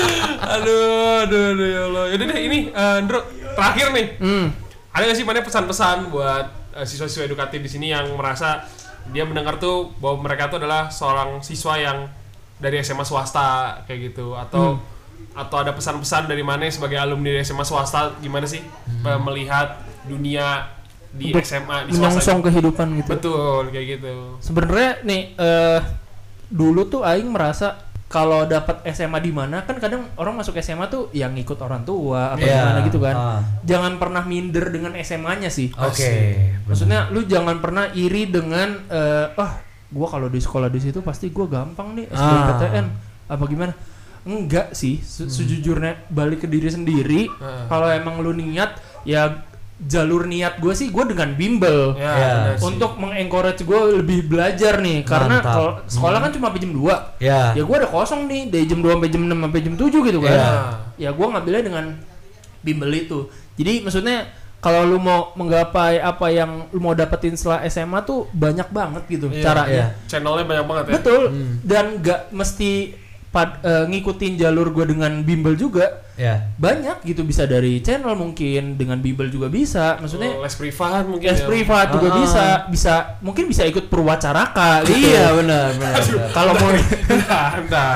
Aduh, 0.58 1.26
aduh, 1.26 1.44
aduh 1.54 1.66
ya 1.66 1.80
Allah. 1.90 2.04
Yaudah 2.14 2.26
deh 2.30 2.40
ini 2.40 2.58
eh, 2.70 2.96
Ndro, 3.02 3.20
terakhir 3.54 3.86
nih. 3.94 4.06
Hmm. 4.18 4.46
Ada 4.94 5.02
nggak 5.06 5.18
sih 5.18 5.26
mana 5.26 5.42
pesan-pesan 5.42 5.96
buat 6.10 6.46
eh, 6.74 6.86
siswa-siswa 6.86 7.26
edukatif 7.26 7.62
di 7.62 7.70
sini 7.70 7.86
yang 7.94 8.10
merasa 8.14 8.66
dia 9.10 9.22
mendengar 9.22 9.58
tuh 9.62 9.94
bahwa 10.02 10.26
mereka 10.26 10.50
tuh 10.50 10.58
adalah 10.62 10.90
seorang 10.90 11.42
siswa 11.42 11.78
yang 11.78 12.10
dari 12.58 12.82
SMA 12.82 13.02
swasta 13.02 13.80
kayak 13.86 14.12
gitu 14.12 14.34
atau 14.34 14.78
atau 15.34 15.56
ada 15.58 15.70
pesan-pesan 15.70 16.26
dari 16.26 16.42
mana 16.42 16.66
sebagai 16.66 16.98
alumni 16.98 17.30
dari 17.30 17.42
SMA 17.42 17.62
swasta 17.62 18.18
gimana 18.18 18.46
sih 18.46 18.58
eh, 19.02 19.18
melihat 19.22 19.78
dunia 20.04 20.66
di 21.08 21.30
Untuk 21.30 21.46
SMA 21.46 21.86
di 21.86 21.92
swasta 21.94 22.18
menyongsong 22.20 22.40
kehidupan 22.42 22.86
gitu. 22.98 23.08
betul 23.14 23.62
kayak 23.70 23.86
gitu 23.98 24.14
Sebenarnya 24.42 24.90
nih 25.06 25.22
eh 25.34 25.80
dulu 26.48 26.88
tuh 26.88 27.04
aing 27.04 27.28
merasa 27.28 27.88
kalau 28.08 28.48
dapat 28.48 28.80
SMA 28.88 29.20
di 29.20 29.28
mana 29.28 29.68
kan 29.68 29.76
kadang 29.76 30.08
orang 30.16 30.40
masuk 30.40 30.56
SMA 30.58 30.88
tuh 30.88 31.12
yang 31.12 31.36
ngikut 31.36 31.60
orang 31.60 31.84
tua 31.84 32.32
atau 32.32 32.40
Iya. 32.40 32.64
gimana 32.64 32.80
gitu 32.88 32.98
kan. 33.04 33.14
Ah. 33.14 33.40
Jangan 33.68 34.00
pernah 34.00 34.24
minder 34.24 34.72
dengan 34.72 34.96
SMA-nya 34.96 35.52
sih. 35.52 35.68
Oke. 35.76 36.40
Maksudnya 36.64 37.12
lu 37.12 37.28
jangan 37.28 37.60
pernah 37.60 37.92
iri 37.92 38.32
dengan 38.32 38.80
eh 38.88 39.28
ah 39.36 39.52
gua 39.88 40.06
kalau 40.06 40.28
di 40.28 40.36
sekolah 40.36 40.68
di 40.68 40.80
situ 40.80 41.00
pasti 41.00 41.28
gua 41.28 41.46
gampang 41.46 41.94
nih 41.94 42.06
SBMPTN 42.08 42.86
apa 43.26 43.44
gimana? 43.44 43.72
Enggak 44.22 44.72
sih, 44.72 45.00
se- 45.00 45.26
sejujurnya 45.26 46.04
balik 46.08 46.44
ke 46.44 46.46
diri 46.46 46.68
sendiri. 46.68 47.28
Ah. 47.38 47.64
Kalau 47.66 47.88
emang 47.88 48.20
lu 48.20 48.32
niat 48.32 48.76
ya 49.02 49.40
jalur 49.78 50.26
niat 50.26 50.58
gue 50.58 50.74
sih 50.74 50.90
gue 50.90 51.04
dengan 51.06 51.30
bimbel 51.32 51.94
ya, 51.94 52.10
Ya. 52.10 52.30
untuk 52.58 52.98
mengencourage 52.98 53.62
gue 53.62 53.80
lebih 53.96 54.26
belajar 54.26 54.82
nih 54.82 55.06
karena 55.06 55.38
kalau 55.38 55.78
sekolah 55.86 56.18
kan 56.18 56.34
cuma 56.34 56.50
sampai 56.50 56.60
jam 56.60 56.72
2 56.74 57.22
Ya. 57.22 57.54
ya 57.54 57.62
gue 57.62 57.76
ada 57.78 57.86
kosong 57.86 58.26
nih 58.26 58.50
dari 58.50 58.66
jam 58.66 58.82
2 58.82 58.98
sampai 58.98 59.06
jam 59.06 59.22
6 59.22 59.38
sampai 59.38 59.60
jam 59.62 59.74
7 59.78 59.86
gitu 60.02 60.18
kan 60.18 60.34
Ya. 60.34 60.50
ya 60.98 61.10
gue 61.14 61.22
ngambilnya 61.22 61.62
dengan 61.62 61.84
bimbel 62.58 62.90
itu 62.90 63.30
jadi 63.54 63.86
maksudnya 63.86 64.26
kalau 64.58 64.82
lu 64.84 64.98
mau 64.98 65.30
menggapai 65.32 65.98
apa 65.98 66.26
yang 66.28 66.66
lu 66.68 66.80
mau 66.80 66.92
dapetin 66.92 67.32
setelah 67.32 67.62
SMA 67.64 68.02
tuh 68.02 68.26
banyak 68.28 68.66
banget 68.68 69.02
gitu 69.08 69.26
Iya, 69.28 69.40
caranya 69.40 69.86
iya. 69.94 70.06
channelnya 70.06 70.44
banyak 70.44 70.66
banget 70.66 70.84
ya 70.84 70.92
betul 70.94 71.22
Hmm. 71.28 71.54
dan 71.62 71.84
gak 71.98 72.20
mesti 72.30 72.72
pad- 73.28 73.60
eh, 73.60 73.84
ngikutin 73.86 74.34
jalur 74.36 74.72
gue 74.72 74.88
dengan 74.88 75.22
bimbel 75.22 75.54
juga 75.54 76.02
Ya. 76.14 76.50
banyak 76.54 77.04
gitu 77.04 77.22
bisa 77.22 77.46
dari 77.46 77.78
channel 77.78 78.10
mungkin 78.12 78.74
dengan 78.74 78.98
bimbel 78.98 79.28
juga 79.28 79.46
bisa 79.46 79.94
maksudnya 79.96 80.34
les 80.34 80.50
privat 80.52 81.06
mungkin 81.06 81.28
les 81.28 81.38
ya. 81.38 81.46
privat 81.46 81.86
juga 81.88 82.08
Ah. 82.08 82.16
bisa 82.16 82.44
bisa 82.66 82.94
mungkin 83.20 83.44
bisa 83.46 83.62
ikut 83.62 83.86
perwacaraka 83.86 84.82
gitu 84.82 85.06
Iya 85.06 85.30
benar 85.32 85.66
benar. 85.72 85.94
kalau 86.32 86.52
mau 86.52 86.70
Entah, 87.08 87.48
entah. 87.56 87.92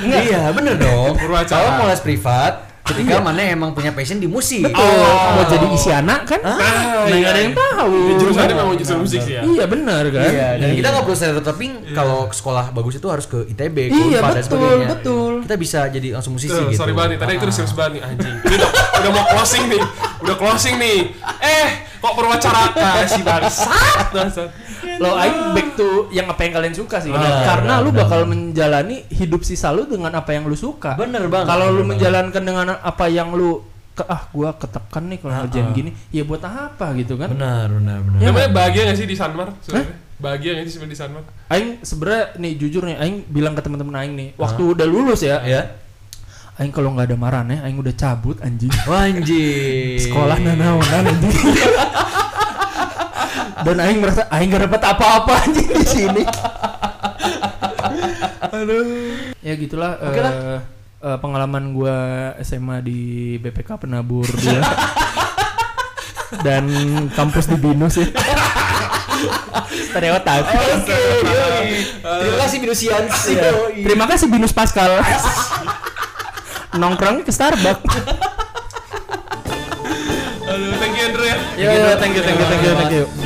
Iya 0.00 0.50
bener 0.50 0.74
dong. 0.76 1.14
Kalau 1.44 1.68
mau 1.76 1.86
les 1.86 2.00
privat, 2.00 2.67
ketika 2.88 3.20
mana 3.20 3.40
emang 3.44 3.70
punya 3.70 3.90
passion 3.90 4.16
di 4.16 4.26
musik. 4.26 4.64
Betul. 4.64 4.96
mau 5.28 5.44
jadi 5.44 5.66
isi 5.70 5.90
anak 5.90 6.20
kan 6.24 6.40
Ah, 6.40 6.56
nah, 6.56 7.04
iya, 7.04 7.14
nggak 7.14 7.30
ada 7.30 7.40
yang 7.40 7.52
iya. 7.52 7.60
tahu 7.60 7.92
Ya, 7.98 8.14
jurusannya 8.16 8.54
memang 8.54 8.74
jurusan 8.74 8.98
musik 8.98 9.20
sih 9.20 9.34
ya 9.34 9.42
iya 9.44 9.64
benar 9.64 10.02
kan 10.08 10.28
Iya, 10.28 10.48
dan 10.56 10.68
kita 10.72 10.88
nggak 10.88 11.04
perlu 11.04 11.16
stereotyping 11.16 11.72
kalau 11.90 12.18
sekolah 12.28 12.64
bagus 12.70 12.94
itu 12.94 13.06
harus 13.06 13.26
ke 13.26 13.38
ITB, 13.46 13.76
ke 13.86 13.96
Iya, 14.08 14.18
dan 14.18 14.32
betul, 14.34 14.44
sebagainya. 14.48 14.86
betul. 14.90 15.17
Kita 15.48 15.56
bisa 15.56 15.88
jadi 15.88 16.08
langsung 16.12 16.36
musisi 16.36 16.52
Tuh, 16.52 16.68
gitu. 16.68 16.76
sorry 16.76 16.92
banget 16.92 17.10
nih, 17.10 17.18
tadi 17.18 17.32
itu 17.32 17.40
udah 17.40 17.48
Ah. 17.48 17.56
serius 17.56 17.72
banget 17.72 17.90
nih 17.90 18.02
anjing. 18.04 18.34
Ini 18.38 18.54
udah, 18.54 18.70
udah 19.00 19.10
mau 19.10 19.24
closing 19.26 19.64
nih, 19.66 19.82
udah 20.20 20.36
closing 20.36 20.74
nih. 20.76 20.98
Eh, 21.40 21.68
kok 21.96 22.12
perwacaraka 22.12 22.90
si 23.06 23.20
bangsat, 23.22 24.06
bangsat. 24.12 24.48
lo 24.98 25.14
aing 25.14 25.38
back 25.52 25.68
to 25.72 25.88
yang 26.10 26.26
apa 26.26 26.40
yang 26.42 26.52
kalian 26.52 26.74
suka 26.74 26.98
sih 26.98 27.08
Benar, 27.08 27.46
karena 27.46 27.74
benar, 27.74 27.78
lu 27.80 27.90
bakal 27.92 28.20
menjalani 28.24 29.06
hidup 29.08 29.40
sisa 29.40 29.70
lu 29.70 29.86
dengan 29.86 30.10
apa 30.12 30.30
yang 30.30 30.42
lu 30.42 30.54
suka 30.54 30.94
Bener 30.94 31.22
banget. 31.24 31.46
kalau 31.46 31.66
lu 31.68 31.80
bener 31.80 31.88
menjalankan 31.92 32.42
dengan 32.42 32.66
apa 32.74 33.04
yang 33.06 33.30
lu 33.30 33.62
ke, 33.92 34.02
ah 34.04 34.26
gua 34.28 34.52
ketekan 34.52 35.06
nih 35.06 35.16
kalau 35.16 35.32
Ah, 35.32 35.38
ngerjain 35.40 35.64
ah. 35.64 35.72
gini 35.72 35.90
ya 36.10 36.22
buat 36.22 36.42
apa 36.42 36.94
gitu 36.94 37.14
kan 37.14 37.30
Benar, 37.30 37.70
benar, 37.72 37.98
benar. 38.00 38.18
Ya, 38.18 38.26
Namanya 38.28 38.50
bahagia 38.50 38.82
gak 38.84 38.96
sih 38.96 39.06
di 39.06 39.14
Sanmar? 39.14 39.48
sebenarnya? 39.60 39.94
Bahagia 40.18 40.56
sih 40.60 40.72
sebenarnya 40.72 40.88
di 40.88 40.96
Sanmar? 40.96 41.22
Aing 41.48 41.80
sebenernya 41.80 42.32
nih 42.36 42.52
jujur 42.56 42.82
nih 42.82 42.96
Aing 42.96 43.24
bilang 43.24 43.52
ke 43.52 43.60
teman-teman 43.60 43.92
Aing 43.96 44.12
nih 44.12 44.28
waktu 44.34 44.60
udah 44.68 44.84
lulus 44.84 45.20
ya 45.20 45.40
Ya. 45.42 45.76
Aing 46.56 46.70
kalau 46.70 46.90
nggak 46.90 47.06
ada 47.06 47.14
marane 47.14 47.58
Aing 47.58 47.76
udah 47.76 47.92
cabut 47.92 48.36
anjing 48.38 48.68
Wanji. 48.84 49.96
sekolah 50.00 50.36
nanaonan 50.36 51.06
anjing 51.06 51.38
dan 53.64 53.74
Aing 53.78 53.98
merasa 53.98 54.26
Aing 54.28 54.48
gak 54.48 54.64
dapat 54.64 54.80
apa-apa 54.84 55.32
anjing 55.40 55.68
di 55.68 55.84
sini 55.84 56.22
aduh 58.48 58.84
ya 59.38 59.54
gitulah 59.54 59.94
Oke 60.00 60.18
lah. 60.18 60.32
eh, 60.32 60.58
eh, 61.04 61.16
pengalaman 61.16 61.70
gua 61.70 61.96
SMA 62.40 62.80
di 62.80 63.00
BPK 63.38 63.78
Penabur 63.78 64.24
dia 64.34 64.60
dan 66.40 66.64
kampus 67.12 67.44
di 67.46 67.56
Binus 67.56 67.96
ya 67.96 68.08
stereotip 69.98 70.44
Oke, 70.46 70.94
yoi. 71.26 71.70
Terima 71.98 72.36
kasih. 72.38 72.58
Yoi. 73.34 73.82
Terima 73.82 74.06
kasih 74.06 74.26
Binus 74.30 74.54
Pascal. 74.54 75.02
Nongkrongnya 76.80 77.26
ke 77.26 77.32
Starbucks. 77.34 77.82
Aduh, 80.48 80.72
thank 80.78 80.94
you 80.94 81.04
Andrew 81.10 81.26
ya. 81.26 81.36
Ya, 81.58 81.96
thank 81.98 82.14
you, 82.14 82.22
thank 82.22 82.38
you, 82.38 82.46
thank 82.46 82.62
you, 82.62 82.72
thank 82.78 82.94
you. 82.94 83.17